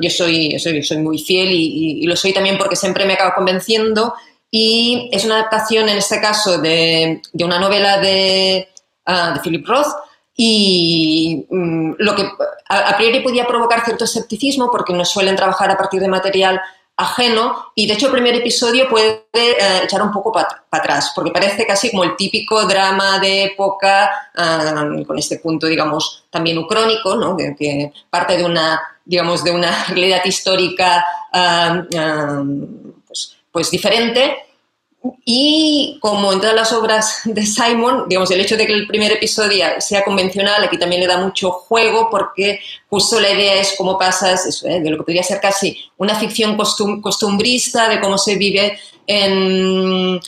[0.00, 4.14] yo, soy, soy, soy, muy fiel y, lo soy también porque siempre me acabo convenciendo.
[4.50, 8.68] Y es una adaptación, en este caso, de, de una novela de,
[9.06, 9.94] de Philip Roth.
[10.42, 12.26] Y mm, lo que
[12.68, 16.60] a, priori podía provocar cierto escepticismo porque no suelen trabajar a partir de material
[17.00, 21.30] ajeno y de hecho el primer episodio puede eh, echar un poco para atrás porque
[21.30, 27.16] parece casi como el típico drama de época eh, con este punto digamos también ucrónico
[27.16, 27.36] ¿no?
[27.36, 31.82] que, parte de una digamos de una realidad histórica eh,
[33.06, 34.49] pues, pues diferente
[35.24, 39.12] y como en todas las obras de Simon, digamos, el hecho de que el primer
[39.12, 43.98] episodio sea convencional, aquí también le da mucho juego porque justo la idea es cómo
[43.98, 44.80] pasas ¿eh?
[44.80, 50.20] de lo que podría ser casi una ficción costumbrista, de cómo se vive en,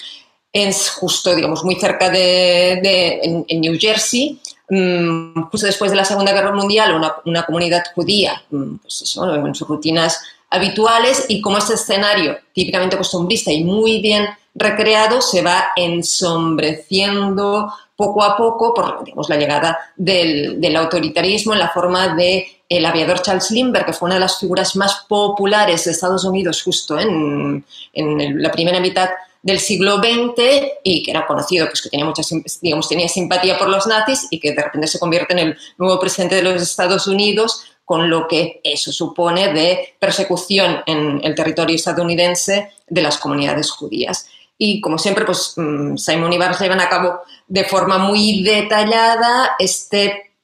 [0.96, 4.38] justo, digamos, muy cerca de, en, New Jersey,
[4.70, 9.54] mm, justo después de la Segunda Guerra Mundial, una, comunidad judía, mm, pues eso, en
[9.54, 15.68] sus rutinas habituales y como este escenario típicamente costumbrista y muy bien recreado se va
[15.76, 22.86] ensombreciendo poco a poco por digamos, la llegada del, autoritarismo en la forma de el
[22.86, 26.98] aviador Charles Lindbergh, que fue una de las figuras más populares de Estados Unidos justo
[26.98, 29.10] en, la primera mitad
[29.42, 30.42] del siglo XX
[30.82, 32.22] y que era conocido, pues que tenía mucha,
[32.60, 35.98] digamos, tenía simpatía por los nazis y que de repente se convierte en el nuevo
[36.00, 41.76] presidente de los Estados Unidos con lo que eso supone de persecución en el territorio
[41.76, 44.28] estadounidense de las comunidades judías.
[44.64, 49.56] Y como siempre, pues mm, Simon y Barnes llevan a cabo de forma muy detallada
[49.58, 50.34] este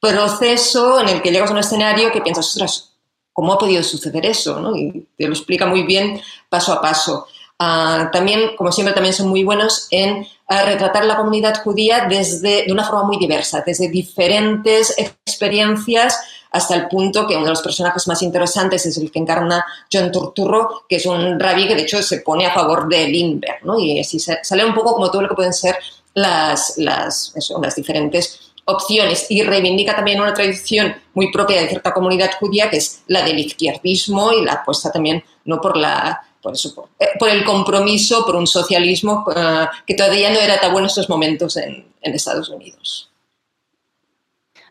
[0.00, 2.94] proceso en el que llegas a un escenario que piensas, ostras,
[3.30, 4.74] ¿cómo ha podido suceder eso?
[4.74, 7.26] Y te lo explica muy bien paso a paso.
[7.58, 12.64] Ah, también, como siempre, también son muy buenos en ah, retratar la comunidad judía desde,
[12.64, 16.18] de una forma muy diversa, desde diferentes experiencias
[16.50, 20.10] hasta el punto que uno de los personajes más interesantes es el que encarna John
[20.10, 23.78] Turturro, que es un rabí que de hecho se pone a favor de Lindbergh, ¿no?
[23.78, 25.76] Y así sale un poco como todo lo que pueden ser
[26.14, 32.32] las, las, las diferentes opciones y reivindica también una tradición muy propia de cierta comunidad
[32.38, 37.32] judía, que es la del izquierdismo y la apuesta también no por la por, eh,
[37.32, 41.56] el compromiso, por un socialismo eh, que todavía no era tan bueno en estos momentos
[41.56, 43.07] en, en Estados Unidos.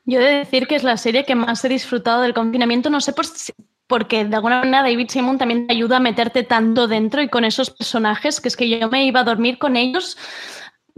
[0.08, 3.02] Yo he de decir que es la serie que más he disfrutado del confinamiento, no
[3.02, 3.26] sé por
[3.88, 7.46] porque de alguna manera David Simon también te ayuda a meterte tanto dentro y con
[7.46, 10.18] esos personajes que es que yo me iba a dormir con ellos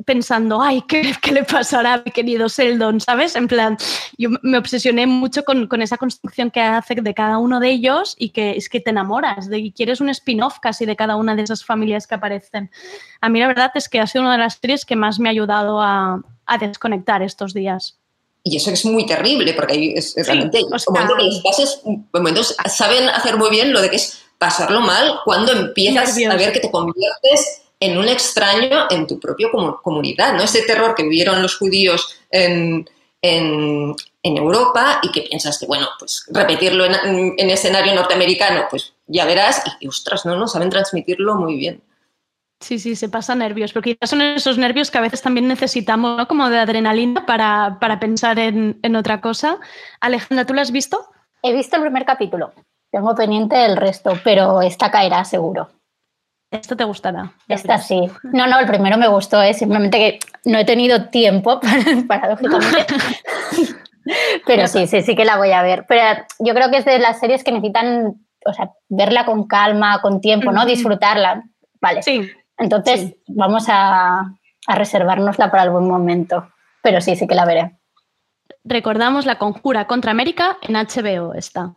[0.06, 3.02] pensando, ay, ¿qué, le pasará a mi querido Sheldon?
[3.02, 3.36] ¿Sabes?
[3.36, 3.78] En plan,
[4.18, 8.30] yo me obsesioné mucho con, esa construcción que hace de cada uno de ellos y
[8.30, 11.66] que es que te enamoras, de, quieres un spin-off casi de cada una de esas
[11.66, 12.72] familias que aparecen.
[13.22, 15.30] A mí la verdad es que ha sido una de las series que más me
[15.30, 16.24] ha ayudado a
[16.60, 17.99] desconectar estos días.
[18.44, 20.62] Y eso es muy terrible, porque es, realmente
[22.14, 26.54] momentos saben hacer muy bien lo de que es pasarlo mal cuando empiezas a ver
[26.54, 29.50] que te conviertes en un extraño en tu propia
[29.84, 30.44] comunidad, ¿no?
[30.44, 32.90] Ese terror que vivieron los judíos en,
[33.22, 38.94] en, en Europa y que piensas que, bueno, pues repetirlo en, en, escenario norteamericano, pues
[39.08, 41.82] ya verás, y, y ostras, no, no, saben transmitirlo muy bien.
[42.60, 46.18] Sí, sí, se pasa nervios, pero quizás son esos nervios que a veces también necesitamos,
[46.18, 46.28] ¿no?
[46.28, 49.58] Como de adrenalina para, pensar en, otra cosa.
[50.02, 51.10] Alejandra, ¿tú lo has visto?
[51.42, 52.52] He visto el primer capítulo.
[52.92, 55.70] Tengo pendiente el resto, pero esta caerá seguro.
[56.52, 57.32] Esto te gustará.
[57.48, 58.10] Esta sí.
[58.24, 59.60] No, no, el primero me gustó, es ¿eh?
[59.60, 61.62] simplemente que no he tenido tiempo,
[62.08, 62.86] paradójicamente.
[64.46, 65.86] pero sí, sí, sí que la voy a ver.
[65.88, 70.02] Pero yo creo que es de las series que necesitan, o sea, verla con calma,
[70.02, 70.66] con tiempo, ¿no?
[70.66, 71.44] Disfrutarla.
[71.80, 72.04] Vale.
[72.04, 72.30] Sí
[72.60, 74.36] Entonces, vamos a,
[74.68, 76.52] a reservárnosla para algún momento.
[76.82, 77.80] Pero sí, sí que la veré.
[78.64, 81.74] Recordamos la conjura contra América en HBO está.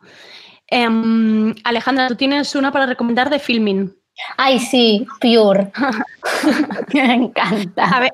[0.66, 3.95] Em, Alejandra, tú tienes una para recomendar de filming.
[4.37, 5.72] Ay, sí, Pure.
[6.95, 7.85] Me encanta.
[7.85, 8.12] A ver,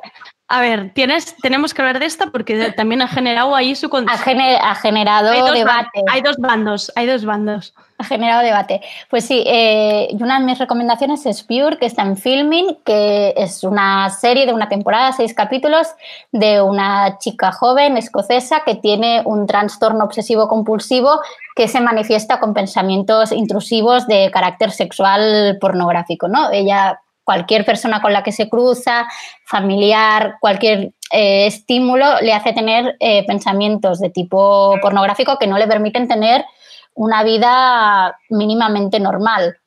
[0.48, 3.90] a ver, tienes, tenemos que hablar de esta porque también ha generado ahí su...
[3.94, 6.02] Ha, ha generado debate.
[6.10, 7.74] Hay dos bandos, hay dos bandos.
[8.00, 8.80] Ha generado debate.
[9.10, 13.64] Pues sí, eh, una de mis recomendaciones es Pure, que está en Filming, que es
[13.64, 15.88] una serie de una temporada, seis capítulos,
[16.30, 21.20] de una chica joven escocesa que tiene un trastorno obsesivo compulsivo
[21.56, 26.28] que se manifiesta con pensamientos intrusivos de carácter sexual pornográfico.
[26.28, 26.52] ¿no?
[26.52, 29.06] Ella cualquier persona con la que se cruza,
[29.44, 35.66] familiar, cualquier eh, estímulo le hace tener eh, pensamientos de tipo pornográfico que no le
[35.66, 36.44] permiten tener
[36.98, 39.58] una vida mínimamente normal.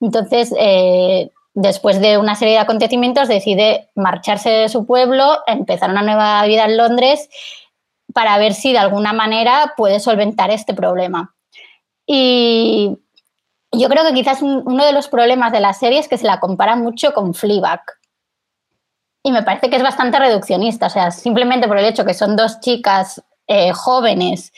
[0.00, 6.02] Entonces, eh, después de una serie de acontecimientos, decide marcharse de su pueblo, empezar una
[6.02, 7.28] nueva vida en Londres
[8.14, 11.34] para ver si de alguna manera puede solventar este problema.
[12.06, 12.96] Y
[13.72, 16.38] yo creo que quizás uno de los problemas de la serie es que se la
[16.38, 17.82] compara mucho con Fleabag.
[19.24, 22.36] Y me parece que es bastante reduccionista, o sea, simplemente por el hecho que son
[22.36, 24.52] dos chicas eh, jóvenes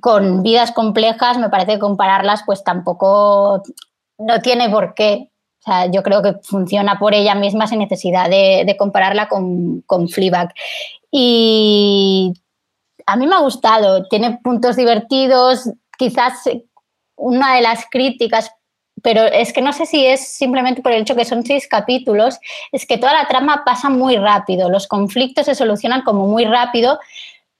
[0.00, 3.62] con vidas complejas, me parece que compararlas pues tampoco
[4.18, 5.30] no tiene por qué.
[5.60, 10.08] O sea, yo creo que funciona por ella misma sin necesidad de, compararla con, con
[10.08, 10.52] Fleabag.
[11.10, 12.34] Y
[13.06, 16.42] a mí me ha gustado, tiene puntos divertidos, quizás
[17.16, 18.50] una de las críticas,
[19.02, 22.38] pero es que no sé si es simplemente por el hecho que son seis capítulos,
[22.72, 26.98] es que toda la trama pasa muy rápido, los conflictos se solucionan como muy rápido,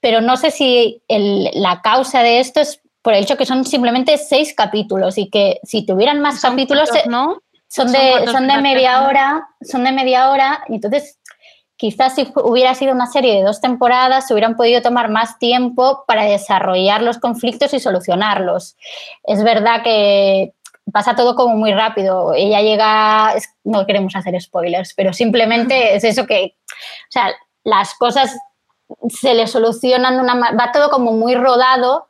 [0.05, 4.19] pero no sé si la causa de esto es por el hecho que son simplemente
[4.19, 7.41] seis capítulos y que si tuvieran más capítulos, ¿no?
[7.67, 11.17] Son, de, son de media hora, son de media hora, entonces
[11.75, 16.03] quizás si hubiera sido una serie de dos temporadas, se hubieran podido tomar más tiempo
[16.05, 18.77] para desarrollar los conflictos y solucionarlos.
[19.23, 20.53] Es verdad que
[20.93, 22.35] pasa todo como muy rápido.
[22.35, 23.33] Ella llega,
[23.63, 27.31] no queremos hacer spoilers, pero simplemente es eso que, o sea,
[27.63, 28.37] las cosas
[29.09, 32.09] se le solucionan de una va todo como muy rodado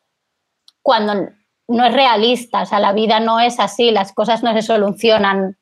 [0.81, 1.29] cuando
[1.67, 5.57] no es realista, o sea, la vida no es así, las cosas no se solucionan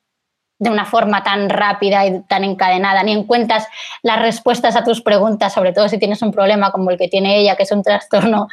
[0.58, 3.66] de una forma tan rápida y tan encadenada, ni encuentras
[4.02, 7.38] las respuestas a tus preguntas, sobre todo si tienes un problema como el que tiene
[7.38, 8.48] ella, que es un trastorno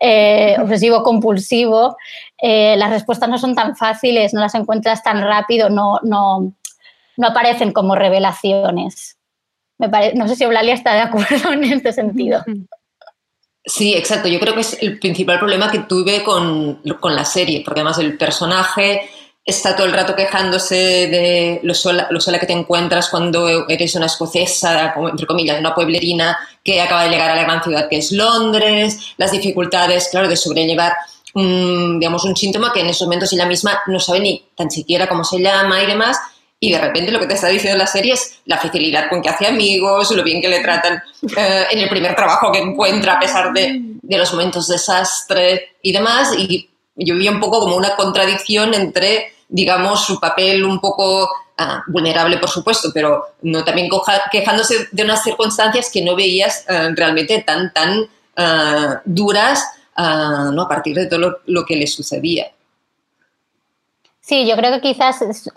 [0.00, 1.96] eh, obsesivo compulsivo,
[2.40, 6.52] eh, las respuestas no son tan fáciles, no las encuentras tan rápido, no, no,
[7.16, 9.16] no aparecen como revelaciones.
[9.78, 12.44] Me no sé si Eulalia está de acuerdo en este sentido.
[13.64, 14.28] Sí, exacto.
[14.28, 17.98] Yo creo que es el principal problema que tuve con, con la serie, porque además
[17.98, 19.08] el personaje
[19.44, 23.94] está todo el rato quejándose de lo sola, lo sola que te encuentras cuando eres
[23.94, 27.98] una escocesa, entre comillas, una pueblerina que acaba de llegar a la gran ciudad que
[27.98, 30.94] es Londres, las dificultades, claro, de sobrellevar
[31.34, 35.08] un, digamos, un síntoma que en esos momentos ella misma no sabe ni tan siquiera
[35.08, 36.18] cómo se llama y demás,
[36.60, 39.28] y de repente lo que te está diciendo la serie es la facilidad con que
[39.28, 41.02] hace amigos, lo bien que le tratan
[41.36, 45.76] eh, en el primer trabajo que encuentra a pesar de, de los momentos de desastre
[45.82, 50.80] y demás, y yo vi un poco como una contradicción entre digamos, su papel un
[50.80, 53.88] poco ah, vulnerable, por supuesto, pero no también
[54.30, 59.64] quejándose de unas circunstancias que no veías ah, realmente tan, tan ah, duras
[59.96, 60.62] ¿no?
[60.62, 62.50] a partir de todo lo, que le sucedía.
[64.20, 65.50] Sí, yo creo que quizás es,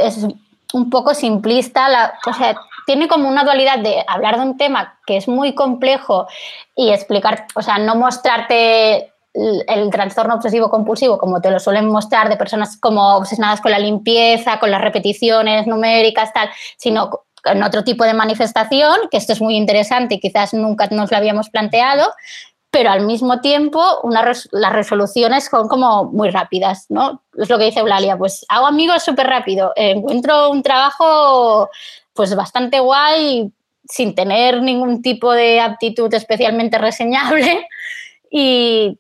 [0.74, 2.56] un poco simplista, la, o sea,
[2.86, 6.28] tiene como una dualidad de hablar de un tema que es muy complejo
[6.76, 12.30] y explicar, o sea, no mostrarte el trastorno obsesivo compulsivo, como te lo suelen mostrar
[12.30, 17.12] de personas como obsesionadas con la limpieza, con las repeticiones numéricas, tal, sino
[17.44, 21.18] en otro tipo de manifestación, que esto es muy interesante y quizás nunca nos lo
[21.18, 22.12] habíamos planteado,
[22.78, 27.24] pero al mismo tiempo las resoluciones son como muy rápidas, ¿no?
[27.36, 31.72] Es lo que dice Eulalia, pues hago amigos súper rápido, encuentro un trabajo
[32.14, 33.52] pues bastante guay
[33.84, 37.68] sin tener ningún tipo de aptitud especialmente reseñable
[38.30, 39.00] y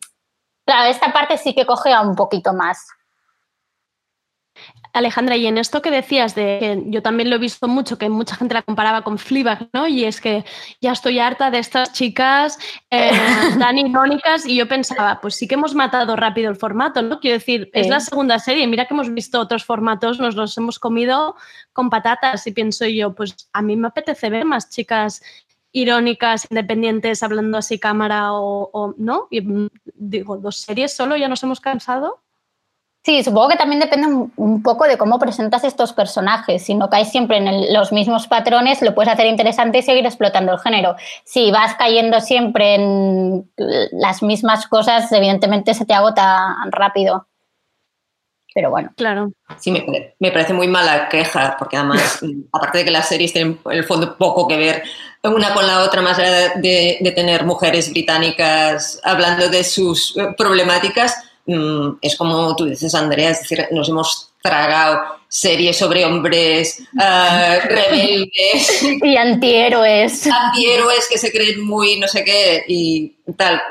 [0.65, 2.87] Claro, esta parte sí que coge un poquito más.
[4.93, 8.09] Alejandra, y en esto que decías de que yo también lo he visto mucho, que
[8.09, 9.87] mucha gente la comparaba con Fleabag, ¿no?
[9.87, 10.45] Y es que
[10.81, 12.57] ya estoy harta de estas chicas
[12.89, 13.11] eh,
[13.59, 17.19] tan irónicas y yo pensaba, pues sí que hemos matado rápido el formato, ¿no?
[17.19, 20.79] Quiero decir, es la segunda serie, mira que hemos visto otros formatos, nos los hemos
[20.79, 21.35] comido
[21.73, 25.21] con patatas y pienso yo, pues a mí me apetece ver más chicas
[25.71, 29.27] irónicas, independientes, hablando así cámara o, no.
[29.29, 32.23] Y, mm, digo, dos series solo, ya nos hemos cansado.
[33.07, 34.05] Sí, supongo que también depende
[34.35, 36.65] un, poco de cómo presentas estos personajes.
[36.65, 40.51] Si no caes siempre en los mismos patrones, lo puedes hacer interesante y seguir explotando
[40.51, 40.97] el género.
[41.23, 43.49] Si vas cayendo siempre en
[43.93, 47.29] las mismas cosas, evidentemente se te agota rápido.
[48.53, 48.91] Pero bueno.
[48.97, 49.31] Claro.
[49.57, 52.19] Sí, me, parece muy mala queja, porque además,
[52.51, 54.83] aparte de que las series tienen en el fondo poco que ver
[55.23, 61.23] una con la otra, más allá de, de tener mujeres británicas hablando de sus problemáticas,
[62.01, 68.83] es como tú dices, Andrea, es decir, nos hemos tragado series sobre hombres uh, rebeldes.
[69.01, 70.27] Y antihéroes.
[70.27, 73.61] Antihéroes que se creen muy no sé qué y tal,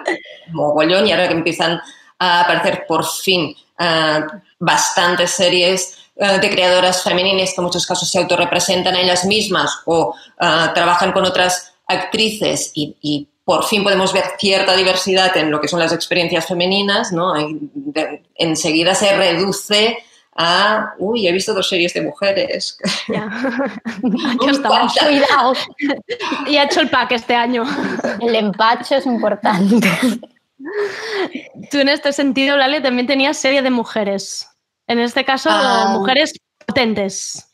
[0.53, 1.81] mogollón, y ahora que empiezan
[2.19, 4.23] a aparecer por fin uh,
[4.59, 10.15] bastantes series uh, de creadoras femeninas que en muchos casos se autorrepresentan ellas mismas o
[10.39, 15.69] trabajan con otras actrices y, y por fin podemos ver cierta diversidad en lo que
[15.69, 17.33] son las experiencias femeninas, ¿no?
[18.35, 19.99] enseguida se reduce
[20.35, 22.77] a, uy, he visto dos series de mujeres.
[23.07, 23.31] Ya.
[24.51, 24.93] estamos.
[24.99, 25.53] Cuidado.
[26.49, 27.63] Y ha hecho el pack este año.
[28.21, 29.89] El empacho es importante.
[31.71, 34.49] Tú en este sentido, Lale, también tenías serie de mujeres.
[34.89, 35.91] En este caso, ah.
[35.93, 36.33] mujeres
[36.67, 37.49] potentes.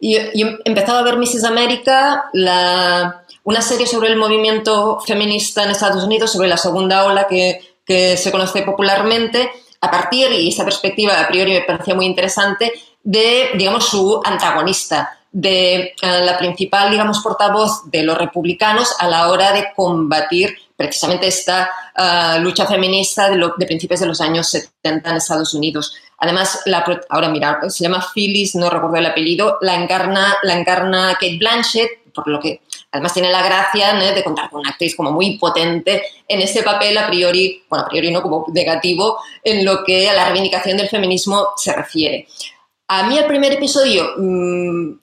[0.00, 1.44] Y, y he empezado a ver Mrs.
[1.44, 7.26] América, la una serie sobre el movimiento feminista en Estados Unidos, sobre la segunda ola
[7.26, 12.70] que, se conoce popularmente, a partir, y esa perspectiva a priori me parecía muy interesante,
[13.02, 19.30] de, digamos, su antagonista, de eh, la principal, digamos, portavoz de los republicanos a la
[19.30, 25.08] hora de combatir precisamente esta eh, lucha feminista de, de, principios de los años 70
[25.08, 25.94] en Estados Unidos.
[26.18, 31.14] Además, la, ahora mira, se llama Phyllis, no recuerdo el apellido, la encarna, la encarna
[31.14, 32.60] Kate Blanchett, por lo que
[32.90, 36.96] además tiene la gracia de contar con una actriz como muy potente en ese papel
[36.96, 40.88] a priori, bueno, a priori no como negativo, en lo que a la reivindicación del
[40.88, 42.26] feminismo se refiere.
[42.90, 45.00] A mí el primer episodio mm,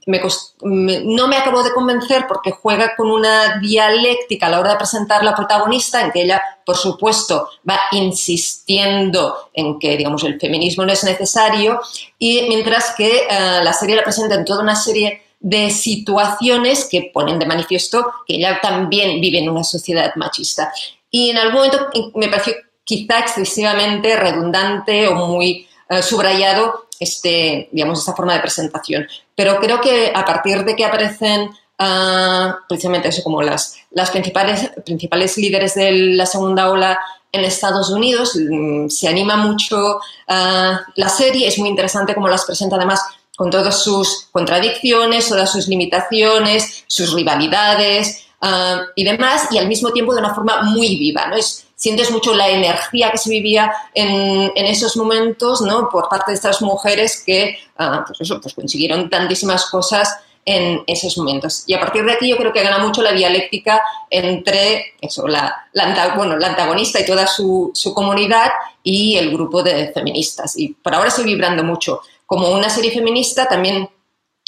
[0.63, 5.23] no me acabó de convencer porque juega con una dialéctica a la hora de presentar
[5.23, 10.93] la protagonista, en que ella, por supuesto, va insistiendo en que digamos, el feminismo no
[10.93, 11.79] es necesario,
[12.17, 17.11] y mientras que eh, la serie la presenta en toda una serie de situaciones que
[17.13, 20.73] ponen de manifiesto que ella también vive en una sociedad machista.
[21.11, 27.99] Y en algún momento me pareció quizá excesivamente redundante o muy eh, subrayado este, digamos,
[27.99, 29.05] esta forma de presentación.
[29.35, 34.71] Pero creo que a partir de que aparecen ah, precisamente eso, como las, las principales,
[34.83, 36.99] principales líderes de la segunda ola
[37.31, 42.45] en Estados Unidos, mm, se anima mucho ah, la serie, es muy interesante cómo las
[42.45, 43.03] presenta además
[43.36, 49.91] con todas sus contradicciones, todas sus limitaciones, sus rivalidades ah, y demás, y al mismo
[49.91, 51.36] tiempo de una forma muy viva, ¿no?
[51.36, 55.89] Es, sientes mucho la energía que se vivía en, en esos momentos, ¿no?
[55.89, 61.17] Por parte de estas mujeres que, uh, pues eso, pues consiguieron tantísimas cosas en esos
[61.17, 61.63] momentos.
[61.65, 65.67] Y a partir de aquí yo creo que gana mucho la dialéctica entre eso, la,
[65.73, 68.51] la, bueno, la antagonista y toda su, su, comunidad
[68.83, 70.55] y el grupo de feministas.
[70.57, 73.89] Y por ahora estoy vibrando mucho como una serie feminista, también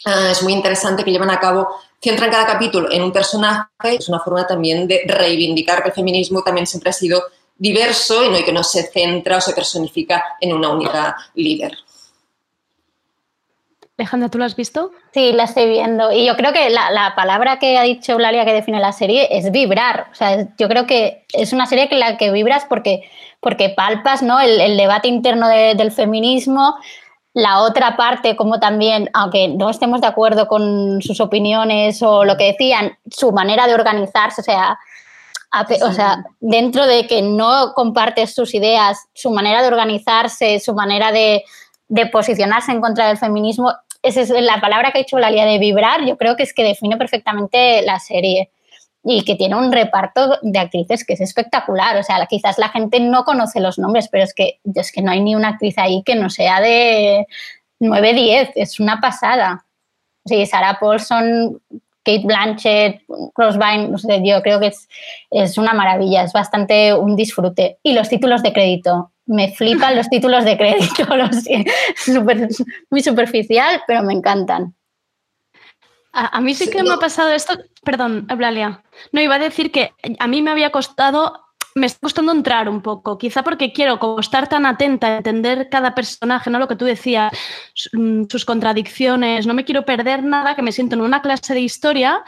[0.05, 1.67] ah, es muy interesante que llevan a cabo,
[2.01, 6.41] centran cada capítulo en un personaje, es una forma también de reivindicar que el feminismo
[6.43, 7.23] también siempre ha sido
[7.57, 11.77] diverso y no hay que no se centra o se personifica en una única líder.
[13.97, 14.91] Alejandra, ¿tú lo has visto?
[15.11, 16.11] Sí, la estoy viendo.
[16.11, 19.51] Y yo creo que la, palabra que ha dicho Eulalia que define la serie es
[19.51, 20.09] vibrar.
[20.11, 23.09] O sea, yo creo que es una serie en la que vibras porque,
[23.39, 24.39] porque palpas ¿no?
[24.39, 26.75] el, debate interno del feminismo,
[27.37, 32.35] la otra parte, como también, aunque no estemos de acuerdo con sus opiniones o lo
[32.35, 34.79] que decían, su manera de organizarse, o sea,
[35.83, 41.11] o sea, dentro de que no compartes sus ideas, su manera de organizarse, su manera
[41.11, 41.43] de,
[42.11, 43.71] posicionarse en contra del feminismo,
[44.01, 46.63] esa es la palabra que ha dicho Lalia de vibrar, yo creo que es que
[46.63, 48.49] define perfectamente la serie
[49.09, 51.95] y que tiene un reparto de actrices que es espectacular.
[51.95, 55.11] O sea, quizás la gente no conoce los nombres, pero es que, es que no
[55.11, 57.25] hay ni una actriz ahí que no sea de
[57.79, 59.65] 9-10, es una pasada.
[60.25, 61.61] Sí, Sarah Paulson,
[62.03, 63.01] Kate Blanchett,
[63.33, 63.95] Crossbine,
[64.25, 64.89] yo creo que es,
[65.31, 67.79] es una maravilla, es bastante un disfrute.
[67.83, 71.45] Y los títulos de crédito, me flipan los títulos de crédito, los,
[71.95, 72.49] super,
[72.89, 74.76] muy superficial, pero me encantan.
[76.19, 77.53] A, mí sí que me ha pasado esto,
[77.83, 78.81] perdón, Blalia.
[79.11, 81.45] No, iba a decir que a mí me había costado,
[81.75, 85.69] me está costando entrar un poco, quizá porque quiero como estar tan atenta a entender
[85.69, 86.57] cada personaje, ¿no?
[86.57, 87.31] Lo que tú decías,
[87.93, 91.61] mm, sus contradicciones, no me quiero perder nada, que me siento en una clase de
[91.61, 92.23] historia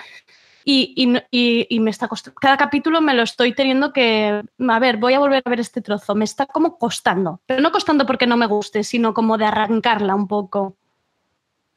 [0.64, 2.40] y, me está costando.
[2.40, 4.44] Cada capítulo me lo estoy teniendo que.
[4.68, 6.14] A ver, voy a volver a ver este trozo.
[6.14, 7.42] Me está como costando.
[7.48, 10.76] Pero no costando porque no me guste, sino como de arrancarla un poco.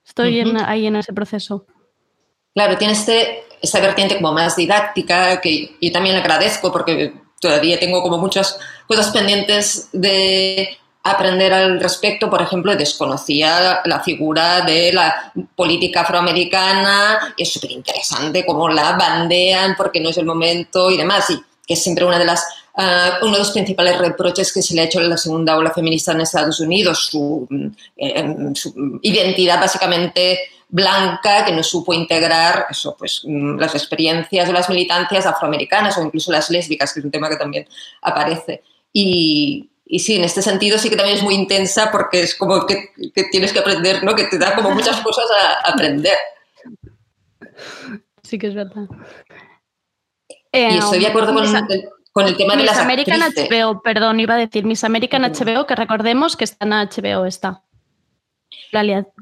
[0.04, 1.64] Estoy ahí en ese proceso.
[2.54, 8.02] Claro, tiene este, esta vertiente como más didáctica que yo también agradezco porque todavía tengo
[8.02, 12.30] como muchas cosas pendientes de aprender al respecto.
[12.30, 19.74] Por ejemplo, desconocía la figura de la política afroamericana es súper interesante cómo la bandean
[19.76, 21.30] porque no es el momento y demás.
[21.30, 22.44] Y que es siempre una de las,
[22.76, 25.70] ah, uno de los principales reproches que se le ha hecho a la segunda ola
[25.70, 27.48] feminista en Estados Unidos, su,
[27.96, 30.38] eh, su identidad básicamente
[30.72, 36.02] blanca que no supo integrar eso, pues, mm, las experiencias de las militancias afroamericanas o
[36.02, 37.68] incluso las lésbicas, que es un tema que también
[38.00, 38.62] aparece.
[38.90, 42.64] Y, y sí, en este sentido sí que también es muy intensa porque es como
[42.64, 44.14] que, que tienes que aprender, ¿no?
[44.14, 46.16] Que te da como muchas cosas a aprender.
[48.22, 48.86] Sí que es verdad.
[50.52, 53.50] y estoy de acuerdo con, el, con el tema de las American actrices.
[53.50, 57.26] HBO, perdón, iba a decir Miss American HBO, que recordemos que está en HBO,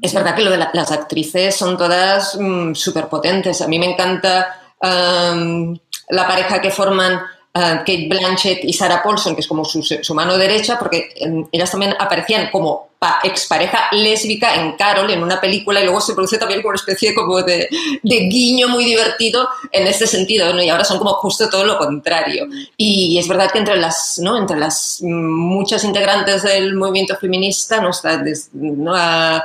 [0.01, 3.61] Es verdad que lo de la, las actrices son todas mm, súper potentes.
[3.61, 7.21] A mí me encanta la pareja que forman
[7.53, 11.69] Kate Blanchett y Sarah Paulson, que es como su, su mano derecha, porque um, ellas
[11.69, 16.37] también aparecían como pa expareja lésbica en Carol, en una película, y luego se produce
[16.37, 17.67] también como una especie como de,
[18.03, 20.61] de guiño muy divertido en este sentido, ¿no?
[20.61, 22.47] y ahora son como justo todo lo contrario.
[22.77, 24.37] Y es verdad que entre las, ¿no?
[24.37, 27.89] entre las muchas integrantes del movimiento feminista, ¿no?
[27.89, 28.23] Está,
[28.53, 28.95] ¿no?
[28.95, 29.43] A,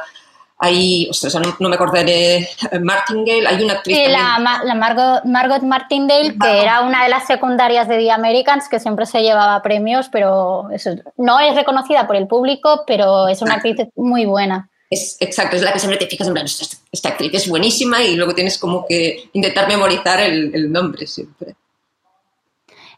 [0.58, 2.48] hay, ostras, no, no, me acordaré,
[2.80, 3.96] Martingale, hay una actriz.
[3.96, 8.68] Sí, la, la, Margot, Margot Martindale, que era una de las secundarias de The Americans,
[8.68, 13.42] que siempre se llevaba premios, pero eso, no es reconocida por el público, pero es
[13.42, 13.56] una ah.
[13.56, 14.70] actriz muy buena.
[14.88, 18.02] Es, exacto, es la que siempre te fijas en plan, esta, esta actriz es buenísima
[18.02, 21.54] y luego tienes como que intentar memorizar el, el nombre siempre.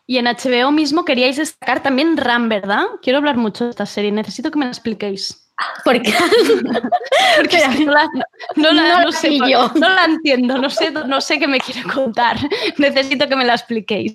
[0.06, 2.84] Y en HBO mismo queríais destacar también Ram, ¿verdad?
[3.02, 5.47] Quiero hablar mucho de esta serie, necesito que me la expliquéis.
[5.84, 6.12] Porque
[7.84, 8.08] no la,
[8.56, 9.70] no, la, no, sé, yo.
[9.74, 12.36] no la entiendo, no sé, no sé qué me quiere contar.
[12.76, 14.14] Necesito que me la expliquéis.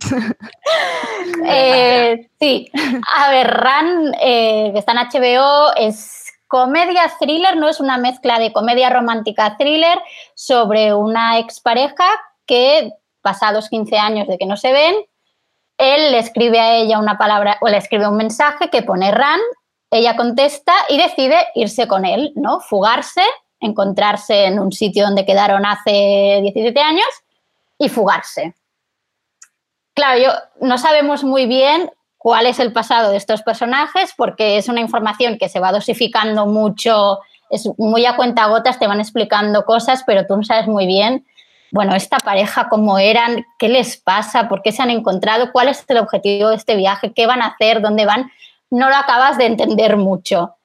[1.45, 2.71] Eh, sí,
[3.15, 8.39] a ver, Ran, eh, que está en HBO, es comedia thriller, no es una mezcla
[8.39, 9.99] de comedia romántica thriller
[10.35, 12.05] sobre una expareja
[12.45, 12.91] que,
[13.21, 14.95] pasados 15 años de que no se ven,
[15.77, 19.39] él le escribe a ella una palabra o le escribe un mensaje que pone Ran
[19.93, 22.59] ella contesta y decide irse con él, ¿no?
[22.59, 23.21] Fugarse,
[23.59, 27.07] encontrarse en un sitio donde quedaron hace 17 años
[27.77, 28.55] y fugarse.
[29.93, 30.31] Claro, yo
[30.61, 35.37] no sabemos muy bien cuál es el pasado de estos personajes porque es una información
[35.37, 37.19] que se va dosificando mucho,
[37.51, 41.25] es muy a cuenta gotas, te van explicando cosas, pero tú no sabes muy bien,
[41.71, 45.83] bueno, esta pareja, cómo eran, qué les pasa, por qué se han encontrado, cuál es
[45.87, 48.31] el objetivo de este viaje, qué van a hacer, dónde van
[48.73, 50.55] no lo acabas de entender mucho.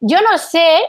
[0.00, 0.80] Yo no sé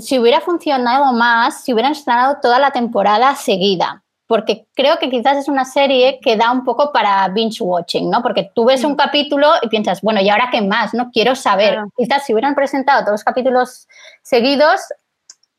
[0.00, 5.36] si hubiera funcionado más si hubieran estrenado toda la temporada seguida, porque creo que quizás
[5.36, 8.22] es una serie que da un poco para binge watching, ¿no?
[8.22, 10.94] Porque tú ves un capítulo y piensas, bueno, ¿y ahora qué más?
[10.94, 11.72] No quiero saber.
[11.72, 11.88] Claro.
[11.96, 13.88] Quizás si hubieran presentado todos los capítulos
[14.22, 14.80] seguidos,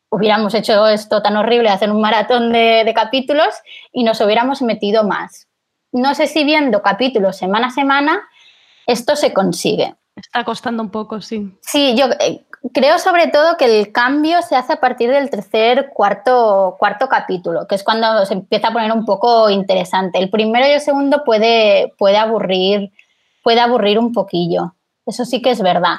[0.09, 3.53] hubiéramos hecho esto tan horrible, hacer un maratón de, de capítulos
[3.91, 5.47] y nos hubiéramos metido más.
[5.91, 8.21] No sé si viendo capítulos semana a semana
[8.87, 9.95] esto se consigue.
[10.15, 11.57] Está costando un poco, sí.
[11.61, 12.43] Sí, yo eh,
[12.73, 17.67] creo sobre todo que el cambio se hace a partir del tercer, cuarto, cuarto capítulo,
[17.67, 20.19] que es cuando se empieza a poner un poco interesante.
[20.19, 22.91] El primero y el segundo puede, puede, aburrir,
[23.43, 24.75] puede aburrir un poquillo.
[25.05, 25.97] Eso sí que es verdad.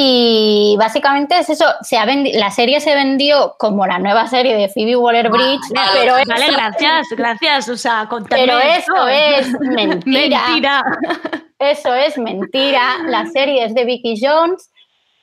[0.00, 4.68] Y básicamente es eso, se ha la serie se vendió como la nueva serie de
[4.68, 10.44] Phoebe Waller-Bridge, pero vale, eso, gracias, gracias, o sea, Pero eso es mentira.
[10.46, 10.84] mentira.
[11.58, 12.98] Eso es mentira.
[13.08, 14.70] La serie es de Vicky Jones,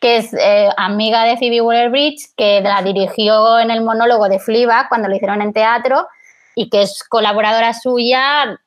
[0.02, 4.90] que es eh, amiga de Phoebe Waller-Bridge, que la dirigió en el monólogo de Fleabag
[4.90, 6.06] cuando lo hicieron en teatro
[6.54, 8.60] y que es colaboradora suya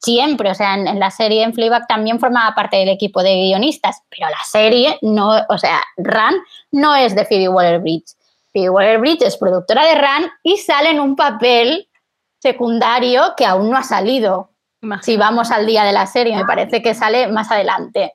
[0.00, 3.34] siempre, o sea, en, en, la serie en Fleabag también formaba parte del equipo de
[3.34, 6.34] guionistas, pero la serie no, o sea, Ran
[6.72, 8.14] no es de Phoebe Waller-Bridge.
[8.52, 11.88] Phoebe Waller-Bridge es productora de Ran y sale en un papel
[12.38, 14.50] secundario que aún no ha salido.
[14.82, 15.12] Imagínate.
[15.12, 18.14] Si vamos al día de la serie, me parece que sale más adelante.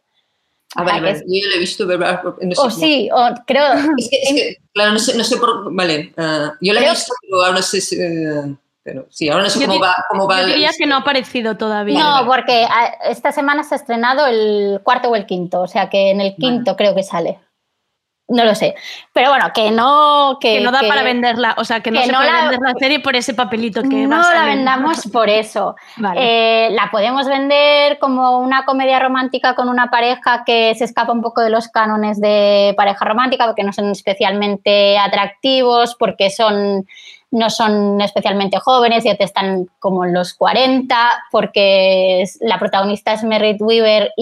[0.76, 2.22] A ver, ver yo lo he visto, ¿verdad?
[2.42, 3.64] No sé o sí, o creo...
[3.98, 5.74] Es que, es que, claro, no sé, no sé por...
[5.74, 7.98] Vale, uh, yo la he visto, pero ahora no sé si...
[7.98, 10.42] Uh, pero sí, ahora no sé cómo va, cómo va.
[10.42, 10.76] Yo diría el...
[10.78, 12.00] que no ha aparecido todavía.
[12.00, 12.68] No, porque
[13.06, 16.36] esta semana se ha estrenado el cuarto o el quinto, o sea que en el
[16.36, 16.78] quinto vale.
[16.78, 17.40] creo que sale.
[18.28, 18.76] no lo sé.
[19.12, 20.38] Pero bueno, que no.
[20.40, 23.00] Que, que no da para venderla, o sea, que no se puede vender la serie
[23.00, 25.76] por ese papelito que No la vendamos por eso.
[26.18, 31.24] Eh, la podemos vender como una comedia romántica con una pareja que se escapa un
[31.24, 36.86] poco de los cánones de pareja romántica, porque no son especialmente atractivos, porque son
[37.36, 40.98] no son especialmente jóvenes, ya te están como en los 40,
[41.32, 44.14] porque la protagonista es Merritt Weaver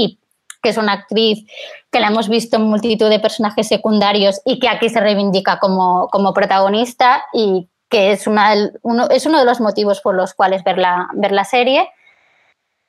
[0.63, 1.45] que es una actriz
[1.91, 6.07] que la hemos visto en multitud de personajes secundarios y que aquí se reivindica como,
[6.07, 10.63] como protagonista y que es, una, uno, es uno de los motivos por los cuales
[10.63, 11.89] ver la, ver la serie.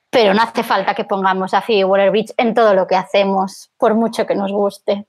[0.09, 3.93] Pero no hace falta que pongamos a Phoebe Waller-Bridge en todo lo que hacemos, por
[3.93, 5.05] mucho que nos guste.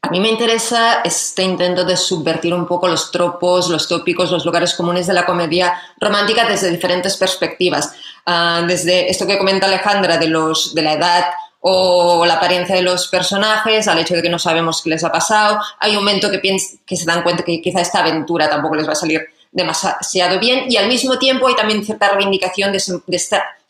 [0.00, 4.44] A mí me interesa este intento de subvertir un poco los tropos, los tópicos, los
[4.44, 7.92] lugares comunes de la comedia romántica desde diferentes perspectivas.
[8.24, 11.24] Ah, desde esto que comenta Alejandra de, los, de la edad
[11.60, 15.10] o la apariencia de los personajes, al hecho de que no sabemos qué les ha
[15.10, 15.58] pasado.
[15.80, 18.92] Hay un momento que, que se dan cuenta que quizá esta aventura tampoco les va
[18.92, 22.82] a salir demasiado bien y al mismo tiempo hay también cierta reivindicación de,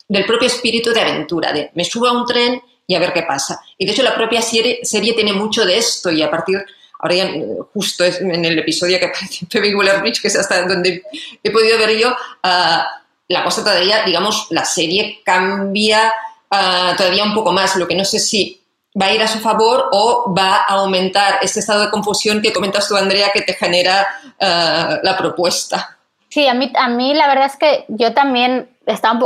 [0.09, 3.23] del propio espíritu de aventura, de me subo a un tren y a ver qué
[3.23, 3.61] pasa.
[3.77, 6.65] Y de hecho la propia serie, serie tiene mucho de esto y a partir,
[6.99, 7.31] ahora ya
[7.73, 11.03] justo en el episodio que aparece Phoebe Waller-Bridge, que es hasta donde
[11.45, 12.83] he podido ver yo, uh,
[13.29, 16.13] la cosa todavía, digamos, la serie cambia
[16.51, 18.59] uh, todavía un poco más, lo que no sé si
[19.01, 22.55] va a ir a su favor o va a aumentar este estado de confusión que
[22.55, 24.07] comentas tú, Andrea, que te genera
[24.41, 25.98] uh, la propuesta.
[26.29, 28.69] Sí, a mí, a mí la verdad es que yo también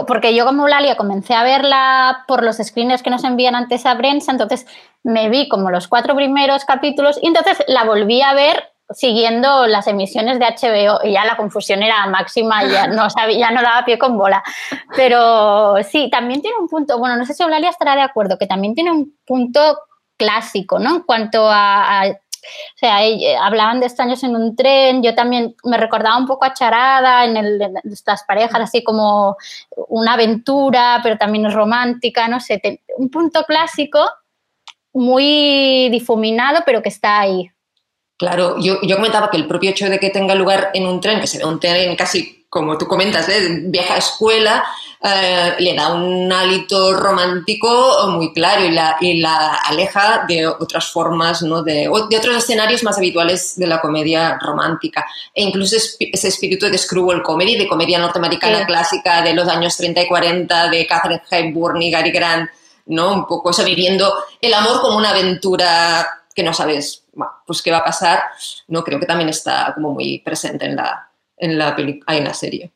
[0.07, 3.97] porque yo como Eulalia comencé a verla por los screeners que nos envían antes a
[3.97, 4.67] prensa, entonces
[5.05, 9.87] me vi como los cuatro primeros capítulos y entonces la volví a ver siguiendo las
[9.87, 13.85] emisiones de HBO y ya la confusión era máxima, ya no, sabía, ya no daba
[13.85, 14.43] pie con bola.
[14.97, 18.47] Pero sí, también tiene un punto, bueno, no sé si Eulalia estará de acuerdo, que
[18.47, 19.79] también tiene un punto
[20.17, 20.97] clásico, ¿no?
[20.97, 22.05] En cuanto a
[22.75, 26.45] o sea, eh, hablaban de extraños en un tren, yo también me recordaba un poco
[26.45, 29.37] a Charada, en, el, estas parejas, así como
[29.89, 32.61] una aventura, pero también es romántica, no sé,
[32.97, 34.09] un punto clásico
[34.93, 37.51] muy difuminado, pero que está ahí.
[38.19, 41.21] Claro, yo, yo comentaba que el propio hecho de que tenga lugar en un tren,
[41.21, 43.63] que se ve un tren casi como tú comentas, ¿eh?
[43.63, 44.63] vieja escuela,
[45.05, 50.93] eh, le da un hálito romántico muy claro y la, y la aleja de otras
[50.93, 51.63] formas, ¿no?
[51.65, 55.05] de, de, otros escenarios más habituales de la comedia romántica.
[55.35, 60.03] E incluso ese espíritu de screwball comedy, de comedia norteamericana clásica de los años 30
[60.03, 62.51] y 40, de Catherine Hepburn y Gary Grant,
[62.87, 63.13] ¿no?
[63.13, 67.05] un poco eso, viviendo el amor como una aventura que no sabes
[67.45, 68.23] pues qué va a pasar,
[68.69, 72.71] no creo que también está como muy presente en la, en la, en la serie.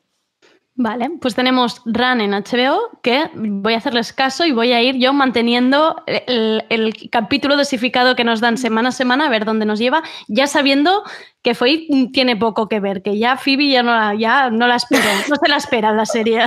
[0.79, 4.97] Vale, pues tenemos Run en HBO, que voy a hacerles caso y voy a ir
[4.97, 9.79] yo manteniendo el, capítulo dosificado que nos dan semana a semana, a ver dónde nos
[9.79, 11.01] lleva, ya sabiendo
[11.41, 14.75] que Foy tiene poco que ver, que ya Phoebe ya no la, ya no la
[14.75, 16.45] espero, no se la espera la serie.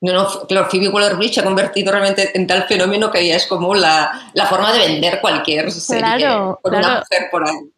[0.00, 3.46] No, no, claro, Phoebe Waller-Bridge se ha convertido realmente en tal fenómeno que ya es
[3.46, 4.10] como la,
[4.48, 7.75] forma de vender cualquier serie claro, con una mujer por ahí.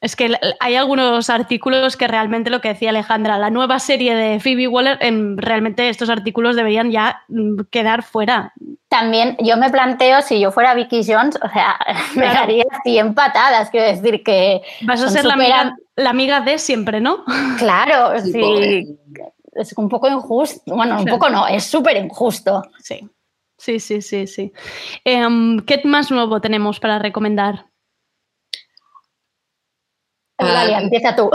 [0.00, 4.40] Es que hay algunos artículos que realmente lo que decía Alejandra, la nueva serie de
[4.40, 8.54] Phoebe Waller, en, realmente estos artículos deberían ya mm, quedar fuera.
[8.88, 11.78] También yo me planteo, si yo fuera Vicky Jones, o sea,
[12.16, 14.62] me daría 100 patadas, quiero decir que...
[14.82, 17.22] Vas a ser la, amiga, la amiga, de siempre, ¿no?
[17.58, 18.98] Claro, sí.
[19.52, 22.62] Es un poco injusto, bueno, un poco no, es súper injusto.
[22.78, 23.06] Sí,
[23.58, 24.26] sí, sí, sí.
[24.26, 24.52] sí.
[25.04, 27.69] Em, ¿Qué más nuevo tenemos para recomendar?
[30.40, 31.30] Eulalia, ah, empieza tú.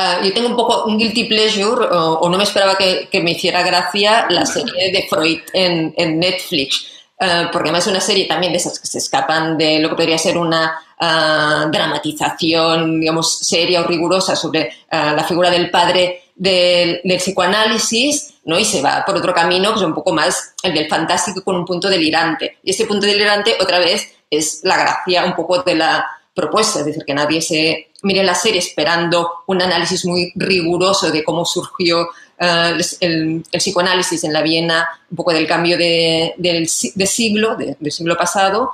[0.00, 3.32] Uh, yo tengo un poco un guilty pleasure, o, no me esperaba que, que, me
[3.32, 6.86] hiciera gracia la serie de Freud en, en Netflix,
[7.20, 9.96] uh, porque además es una serie también de esas que se escapan de lo que
[9.96, 17.00] podría ser una uh, dramatización, digamos, seria o rigurosa sobre la figura del padre del,
[17.04, 18.58] del, psicoanálisis, ¿no?
[18.58, 21.56] Y se va por otro camino, que es un poco más el del fantástico con
[21.56, 22.58] un punto delirante.
[22.62, 26.86] Y ese punto delirante, otra vez, es la gracia un poco de la propuesta, es
[26.86, 32.08] decir, que nadie se mire la serie esperando un análisis muy riguroso de cómo surgió
[32.38, 38.70] eh, el, psicoanálisis en la Viena, un poco del cambio de, siglo, del siglo pasado,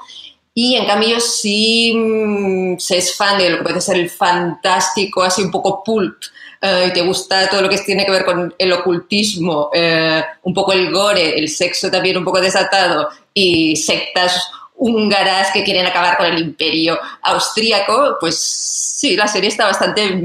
[0.59, 5.23] y en cambio, si mm, se es fan de lo que puede ser el fantástico,
[5.23, 6.17] así un poco pulp,
[6.63, 10.55] eh, y te gusta todo lo que tiene que ver con el ocultismo, eh, un
[10.55, 16.17] poco el gore, el sexo también un poco desatado, y sectas húngaras que quieren acabar
[16.17, 20.21] con el imperio austríaco, pues sí, la serie está bastante,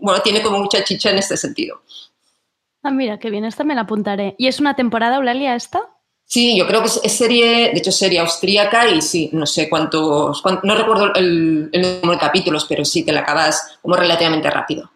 [0.00, 1.82] bueno, tiene como mucha chicha en este sentido.
[2.82, 4.36] Ah, mira, qué bien, esta me la apuntaré.
[4.38, 5.80] ¿Y es una temporada, Eulalia, esta?
[6.24, 10.42] Sí, yo creo que es, serie, de hecho serie austríaca y sí, no sé cuántos,
[10.64, 14.90] no recuerdo el, número de capítulos, pero sí que la acabas como relativamente rápido.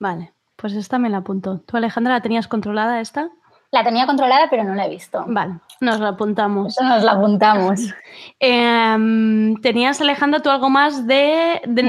[0.00, 1.60] Vale, pues esta me la apunto.
[1.66, 3.30] ¿Tú Alejandra la tenías controlada esta?
[3.74, 5.24] La tenía controlada, pero no la he visto.
[5.26, 6.76] Vale, nos la apuntamos.
[6.80, 7.80] nos la apuntamos.
[8.38, 11.82] Em, ¿Tenías, Alejandra, tú algo más de, de,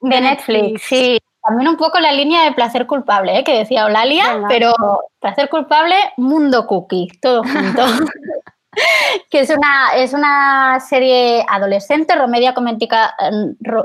[0.00, 0.82] Netflix?
[0.82, 3.44] Sí, también un poco la línea de placer culpable, ¿eh?
[3.44, 4.74] que decía Olalia, pero
[5.20, 7.82] placer culpable, mundo cookie, todo junto.
[9.30, 12.54] que es una, es una serie adolescente, comedia,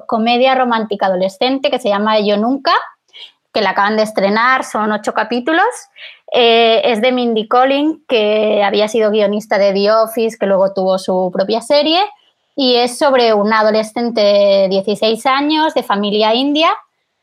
[0.08, 2.74] comedia romántica adolescente que se llama Yo Nunca,
[3.56, 5.66] que la acaban de estrenar, son ocho capítulos.
[6.34, 11.00] Eh, es de Mindy Collin, que había sido guionista de The Office, que luego tuvo
[11.00, 12.02] su propia serie,
[12.58, 16.70] y es sobre una adolescente de 16 años, de familia india,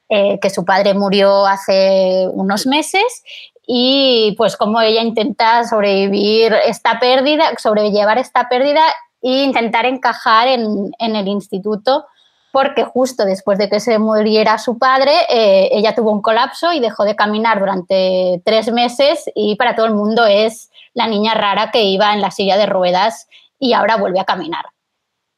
[0.08, 3.22] eh, que su padre murió hace unos meses
[3.66, 8.82] y pues como ella intenta sobrevivir esta pérdida, sobrellevar esta pérdida
[9.22, 12.06] e intentar encajar en, el instituto
[12.53, 16.80] porque justo después de que se muriera su padre, eh, ella tuvo un colapso y
[16.80, 21.70] dejó de caminar durante tres meses y para todo el mundo es la niña rara
[21.72, 23.26] que iba en la silla de ruedas
[23.59, 24.66] y ahora vuelve a caminar.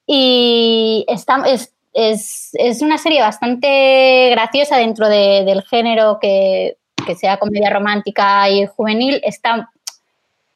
[0.06, 6.76] Y está, es, una serie bastante graciosa dentro del género que,
[7.16, 9.20] sea comedia romántica y juvenil.
[9.22, 9.70] Está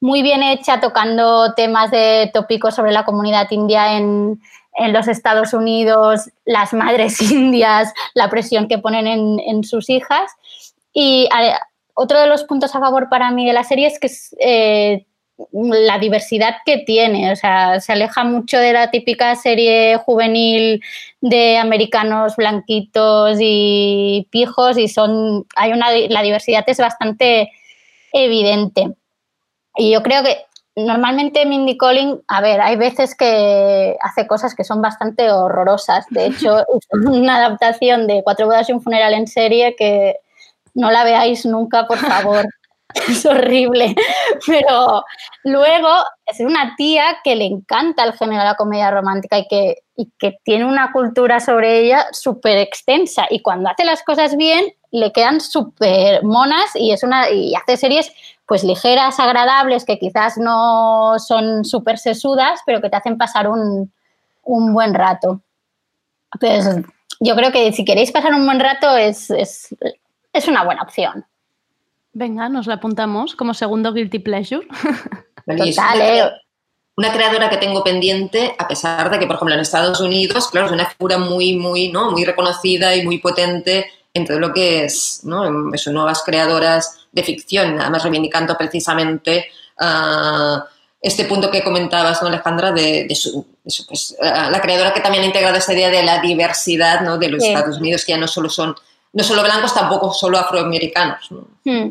[0.00, 4.40] muy bien hecha tocando temas de tópicos sobre la comunidad india en,
[4.86, 10.30] los Estados Unidos, las madres indias, la presión que ponen en, sus hijas.
[10.92, 11.28] Y
[11.94, 14.10] otro de los puntos a favor para mí de la serie es que
[14.40, 15.06] eh,
[15.52, 20.82] la diversidad que tiene, o sea, se aleja mucho de la típica serie juvenil
[21.20, 27.52] de americanos blanquitos y pijos y son, hay una, la diversidad es bastante
[28.12, 28.94] evidente.
[29.76, 30.38] Y yo creo que
[30.86, 36.06] normalmente Mindy Collin, a ver, hay veces que hace cosas que son bastante horrorosas.
[36.10, 40.16] De hecho, es una adaptación de Cuatro bodas y un funeral en serie que
[40.74, 42.46] no la veáis nunca, por favor.
[43.08, 43.94] es horrible.
[44.46, 45.04] Pero
[45.44, 45.88] luego
[46.26, 50.10] es una tía que le encanta el género de la comedia romántica y que, y
[50.18, 53.26] que tiene una cultura sobre ella súper extensa.
[53.30, 57.76] Y cuando hace las cosas bien, le quedan súper monas y, es una, y hace
[57.76, 58.12] series
[58.48, 63.92] pues ligeras, agradables, que quizás no son súper sesudas, pero que te hacen pasar un,
[64.42, 65.42] un buen rato.
[66.40, 66.66] Pues
[67.20, 69.76] yo creo que si queréis pasar un buen rato es, es,
[70.32, 71.26] es una buena opción.
[72.14, 74.66] Venga, nos la apuntamos como segundo guilty pleasure.
[75.46, 76.30] Total, eh.
[76.96, 80.66] Una creadora que tengo pendiente, a pesar de que, por ejemplo, en Estados Unidos, claro,
[80.66, 82.10] es una figura muy, muy, ¿no?
[82.10, 85.70] muy reconocida y muy potente en todo lo que es, ¿no?
[85.76, 89.46] sus nuevas creadoras de ficción, además reivindicando precisamente
[89.78, 90.64] ah,
[91.00, 95.26] este punto que comentabas, ¿no, Alejandra, de, su, pues, ah, la creadora que también ha
[95.26, 97.18] integrado esta idea de la diversidad ¿no?
[97.18, 98.74] de los Estados Unidos, que ya no solo son,
[99.12, 101.28] no solo blancos, tampoco solo afroamericanos.
[101.64, 101.90] Hmm.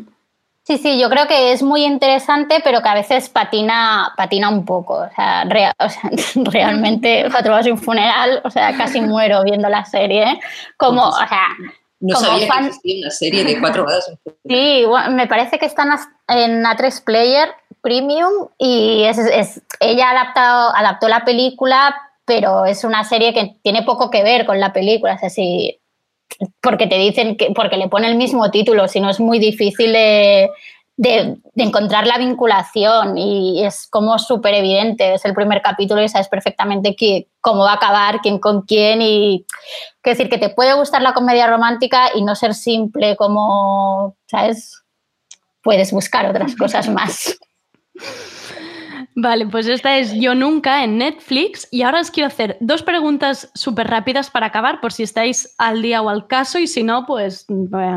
[0.68, 4.66] Sí, sí, yo creo que es muy interesante, pero que a veces patina, patina un
[4.66, 4.96] poco.
[4.98, 5.44] O sea,
[6.34, 10.38] realmente, Cuatro horas un funeral, o sea, casi muero viendo la serie.
[10.76, 11.46] Como, o sea.
[12.00, 14.10] No sabía que existía una serie de cuatro horas.
[14.46, 15.90] Sí, me parece que están
[16.28, 17.48] en A3 Player
[17.80, 21.94] Premium y es, es, ella adaptado, adaptó la película,
[22.24, 25.14] pero es una serie que tiene poco que ver con la película.
[25.14, 25.78] Es decir,
[26.60, 29.92] porque te dicen que, porque le pone el mismo título, si no es muy difícil
[29.92, 30.50] de,
[31.54, 36.96] encontrar la vinculación y es como súper evidente, es el primer capítulo y sabes perfectamente
[37.40, 39.46] cómo va a acabar, quién con quién y
[40.04, 44.82] decir que te puede gustar la comedia romántica y no ser simple como, ¿sabes?
[45.62, 47.38] Puedes buscar otras cosas más.
[49.20, 53.50] Vale, pues esta es Yo Nunca en Netflix y ahora os quiero hacer dos preguntas
[53.52, 57.04] súper rápidas para acabar por si estáis al día o al caso y si no,
[57.04, 57.44] pues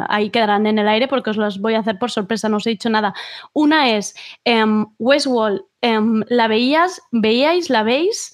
[0.09, 2.65] ahí quedarán en el aire porque os las voy a hacer por sorpresa, no os
[2.65, 3.13] he dicho nada.
[3.53, 4.15] Una es
[4.45, 6.99] em, Westworld, em, ¿la veías?
[7.11, 7.69] ¿Veíais?
[7.69, 8.33] ¿La veis?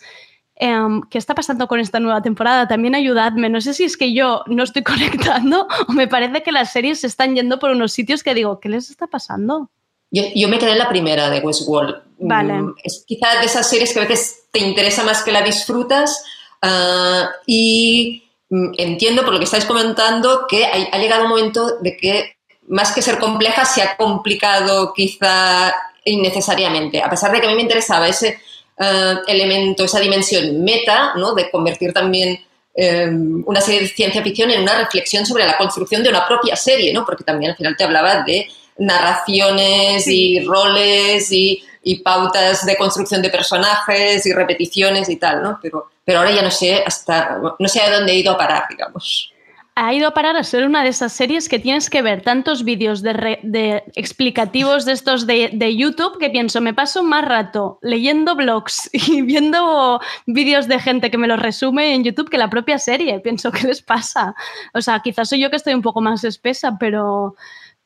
[0.56, 2.70] Em, ¿Qué está pasando con esta nueva temporada?
[2.70, 3.50] También ayudadme.
[3.50, 4.84] No sé si es que yo no estoy
[5.42, 8.62] conectando o me parece que las series se están yendo por unos sitios que digo,
[8.62, 9.70] ¿qué les está pasando?
[10.10, 12.07] Yo, me quedé en la primera de Westworld.
[12.20, 12.54] Vale.
[12.54, 16.24] Mm, es quizás de esas series que a veces te interesa más que la disfrutas
[16.62, 21.98] ah, y mm, entiendo por lo que estáis comentando que ha, llegado un momento de
[21.98, 22.38] que
[22.68, 25.74] más que ser compleja se ha complicado quizá
[26.06, 27.02] innecesariamente.
[27.02, 28.40] A pesar de que a mí me interesaba ese
[28.80, 31.34] ah, elemento, esa dimensión meta, ¿no?
[31.34, 32.40] de convertir también
[32.74, 36.56] em, una serie de ciencia ficción en una reflexión sobre la construcción de una propia
[36.56, 37.06] serie, ¿no?
[37.06, 38.48] porque también al final te hablaba de
[38.80, 45.60] narraciones y roles y, y pautas de construcción de personajes y repeticiones y tal, ¿no?
[45.62, 48.64] Pero, pero ahora ya no sé hasta, no sé a dónde he ido a parar,
[48.70, 49.32] digamos
[49.80, 52.64] ha ido a parar a ser una de esas series que tienes que ver tantos
[52.64, 58.90] vídeos de, explicativos de estos de, YouTube que pienso, me paso más rato leyendo blogs
[58.92, 63.20] y viendo vídeos de gente que me los resume en YouTube que la propia serie.
[63.20, 64.34] Pienso, ¿qué les pasa?
[64.74, 67.36] O sea, quizás soy yo que estoy un poco más espesa, pero,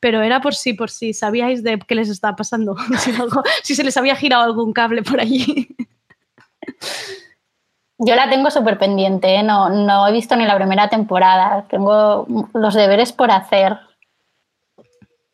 [0.02, 3.12] pero era por si, por si sabíais de qué les estaba pasando, si,
[3.62, 5.68] si se les había girado algún cable por allí.
[7.98, 9.44] Yo la tengo súper pendiente, ¿eh?
[9.44, 11.66] no, no he visto ni la primera temporada.
[11.68, 13.78] Tengo los deberes por hacer.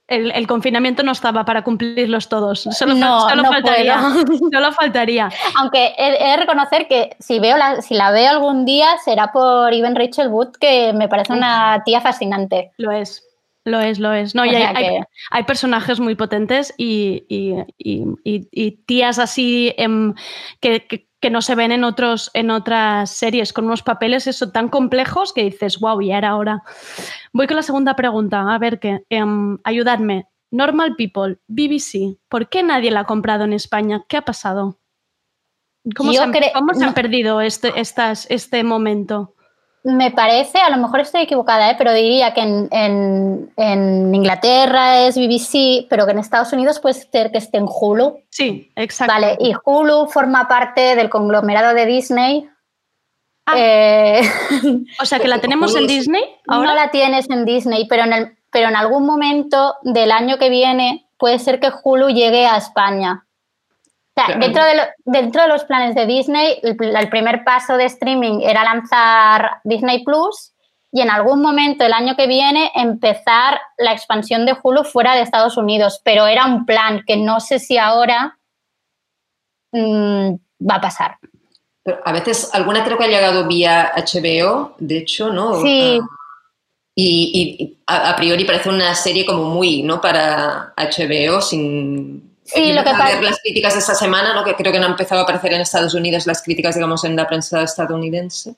[0.06, 2.60] El, confinamiento no estaba para cumplirlos todos.
[2.60, 2.96] Solo,
[3.44, 4.00] faltaría.
[4.52, 5.30] Solo faltaría.
[5.58, 9.72] Aunque he, de reconocer que si, veo la, si la veo algún día será por
[9.72, 12.72] Even Rachel Wood, que me parece una tía fascinante.
[12.76, 13.27] Lo es.
[13.68, 14.34] Lo es, lo es.
[14.34, 15.00] No, y hay,
[15.30, 20.14] hay, personajes muy potentes y, y, tías así em,
[20.60, 24.68] que, que no se ven en, otros, en otras series, con unos papeles eso tan
[24.68, 26.62] complejos que dices, wow, ya era hora.
[27.32, 30.26] Voy con la segunda pregunta, a ver qué, um, ayudadme.
[30.50, 34.04] Normal People, BBC, ¿por qué nadie la ha comprado en España?
[34.08, 34.78] ¿Qué ha pasado?
[35.94, 39.34] ¿Cómo, se, ha perdido este, estas, este momento?
[39.84, 41.74] Me parece, a lo mejor estoy equivocada, ¿eh?
[41.78, 47.38] pero diría que en, Inglaterra es BBC, pero que en Estados Unidos puede ser que
[47.38, 48.20] esté en Hulu.
[48.28, 49.14] Sí, exacto.
[49.14, 52.48] Vale, y Hulu forma parte del conglomerado de Disney.
[53.46, 53.54] Ah.
[53.56, 54.22] Eh,
[55.00, 56.22] o sea, que la tenemos en Disney.
[56.46, 60.50] No la tienes en Disney, pero en, el, pero en algún momento del año que
[60.50, 63.27] viene puede ser que Hulu llegue a España
[64.38, 69.60] dentro, de dentro de los planes de Disney, el, primer paso de streaming era lanzar
[69.64, 70.52] Disney Plus
[70.90, 75.22] y en algún momento el año que viene empezar la expansión de Hulu fuera de
[75.22, 78.38] Estados Unidos, pero era un plan que no sé si ahora
[79.72, 80.34] mm,
[80.68, 81.18] va a pasar.
[82.04, 85.60] a veces alguna creo que ha llegado vía HBO, de hecho, ¿no?
[85.60, 86.00] Sí.
[86.02, 86.06] Ah,
[87.00, 90.00] y, a, priori parece una serie como muy, ¿no?
[90.00, 93.20] Para HBO, sin, Sí, lo que pasa.
[93.20, 94.44] las críticas de esta semana, ¿no?
[94.44, 97.14] que creo que no han empezado a aparecer en Estados Unidos las críticas, digamos, en
[97.14, 98.54] la prensa estadounidense.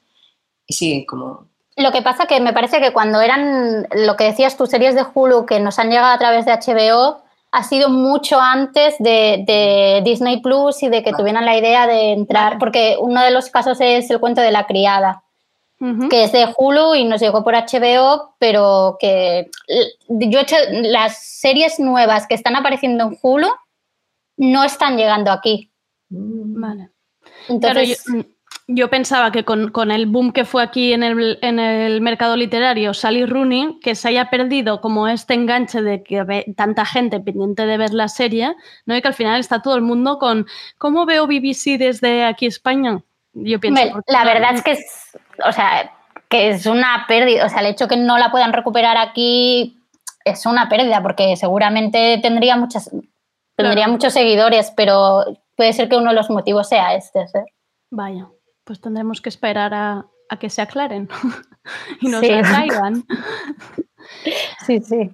[0.67, 1.47] Y sí, como.
[1.77, 5.05] Lo que pasa que me parece que cuando eran lo que decías tú, series de
[5.13, 7.23] Hulu que nos han llegado a través de HBO,
[7.53, 12.59] ha sido mucho antes de, Disney Plus y de que tuvieran la idea de entrar,
[12.59, 15.23] porque uno de los casos es el cuento de la criada,
[16.11, 19.51] que es de Hulu y nos llegó por HBO, pero que
[20.09, 23.49] yo he hecho las series nuevas que están apareciendo en Hulu
[24.41, 25.71] no están llegando aquí.
[26.09, 26.91] Vale.
[27.49, 28.05] Entonces,
[28.67, 33.79] yo, pensaba que con, el boom que fue aquí en el, mercado literario, Sally Rooney,
[33.83, 37.93] que se haya perdido como este enganche de que ve tanta gente pendiente de ver
[37.93, 38.55] la serie,
[38.87, 38.97] ¿no?
[38.97, 40.47] y que al final está todo el mundo con
[40.79, 43.03] ¿cómo veo BBC desde aquí España?
[43.35, 44.01] Yo pienso.
[44.07, 45.93] la verdad es que es, o sea,
[46.31, 47.45] que es una pérdida.
[47.45, 49.77] O sea, el hecho que no la puedan recuperar aquí
[50.25, 52.91] es una pérdida, porque seguramente tendría muchas,
[53.63, 55.25] Tendría muchos seguidores, pero
[55.57, 57.27] puede ser que uno de los motivos sea este.
[57.91, 58.29] Vaya,
[58.65, 60.07] pues tendremos que esperar a,
[60.39, 61.09] que se aclaren
[62.01, 62.31] y nos sí.
[64.67, 65.11] sí, sí.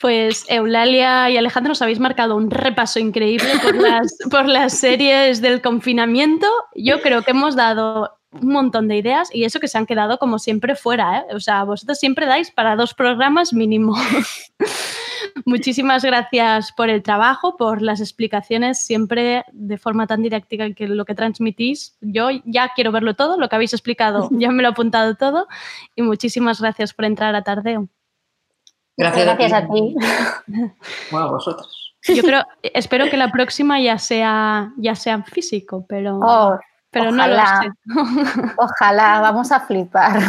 [0.00, 5.40] Pues Eulalia y Alejandro os habéis marcado un repaso increíble por las, por las series
[5.40, 6.48] del confinamiento.
[6.74, 10.18] Yo creo que hemos dado un montón de ideas y eso que se han quedado
[10.18, 11.20] como siempre fuera.
[11.20, 11.34] ¿eh?
[11.34, 13.94] O sea, vosotros siempre dais para dos programas mínimo.
[15.44, 21.04] Muchísimas gracias por el trabajo, por las explicaciones, siempre de forma tan didáctica que lo
[21.04, 21.96] que transmitís.
[22.00, 25.48] Yo ya quiero verlo todo, lo que habéis explicado, ya me lo he apuntado todo.
[25.94, 27.88] Y muchísimas gracias por entrar a Tardeo.
[28.96, 29.94] Gracias, gracias a ti.
[31.10, 31.94] Bueno, vosotros.
[32.08, 36.58] Yo creo, espero que la próxima ya sea, ya sea físico, pero, oh,
[36.90, 37.70] pero no lo sé.
[38.56, 40.20] Ojalá, vamos a flipar.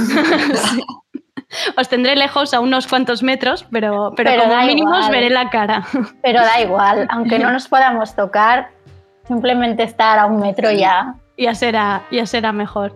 [1.78, 5.84] Os tendré lejos a unos cuantos metros, pero, pero, como mínimo os veré la cara.
[6.22, 8.70] Pero da igual, aunque no nos podamos tocar,
[9.28, 11.16] simplemente estar a un metro ya.
[11.38, 12.94] Ya será, ya será mejor.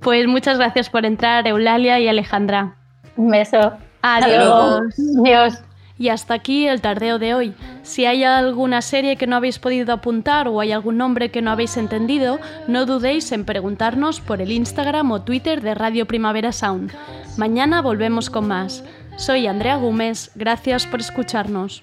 [0.00, 2.76] Pues muchas gracias por entrar, Eulalia y Alejandra.
[3.16, 3.72] Un beso.
[4.02, 4.82] Adiós.
[5.20, 5.62] Adiós.
[5.98, 7.54] Y hasta aquí el tardeo de hoy.
[7.82, 11.50] Si hay alguna serie que no habéis podido apuntar o hay algún nombre que no
[11.50, 12.38] habéis entendido,
[12.68, 16.92] no dudéis en preguntarnos por el Instagram o Twitter de Radio Primavera Sound.
[17.36, 18.84] Mañana volvemos con más.
[19.16, 21.82] Soy Andrea Gómez, gracias por escucharnos.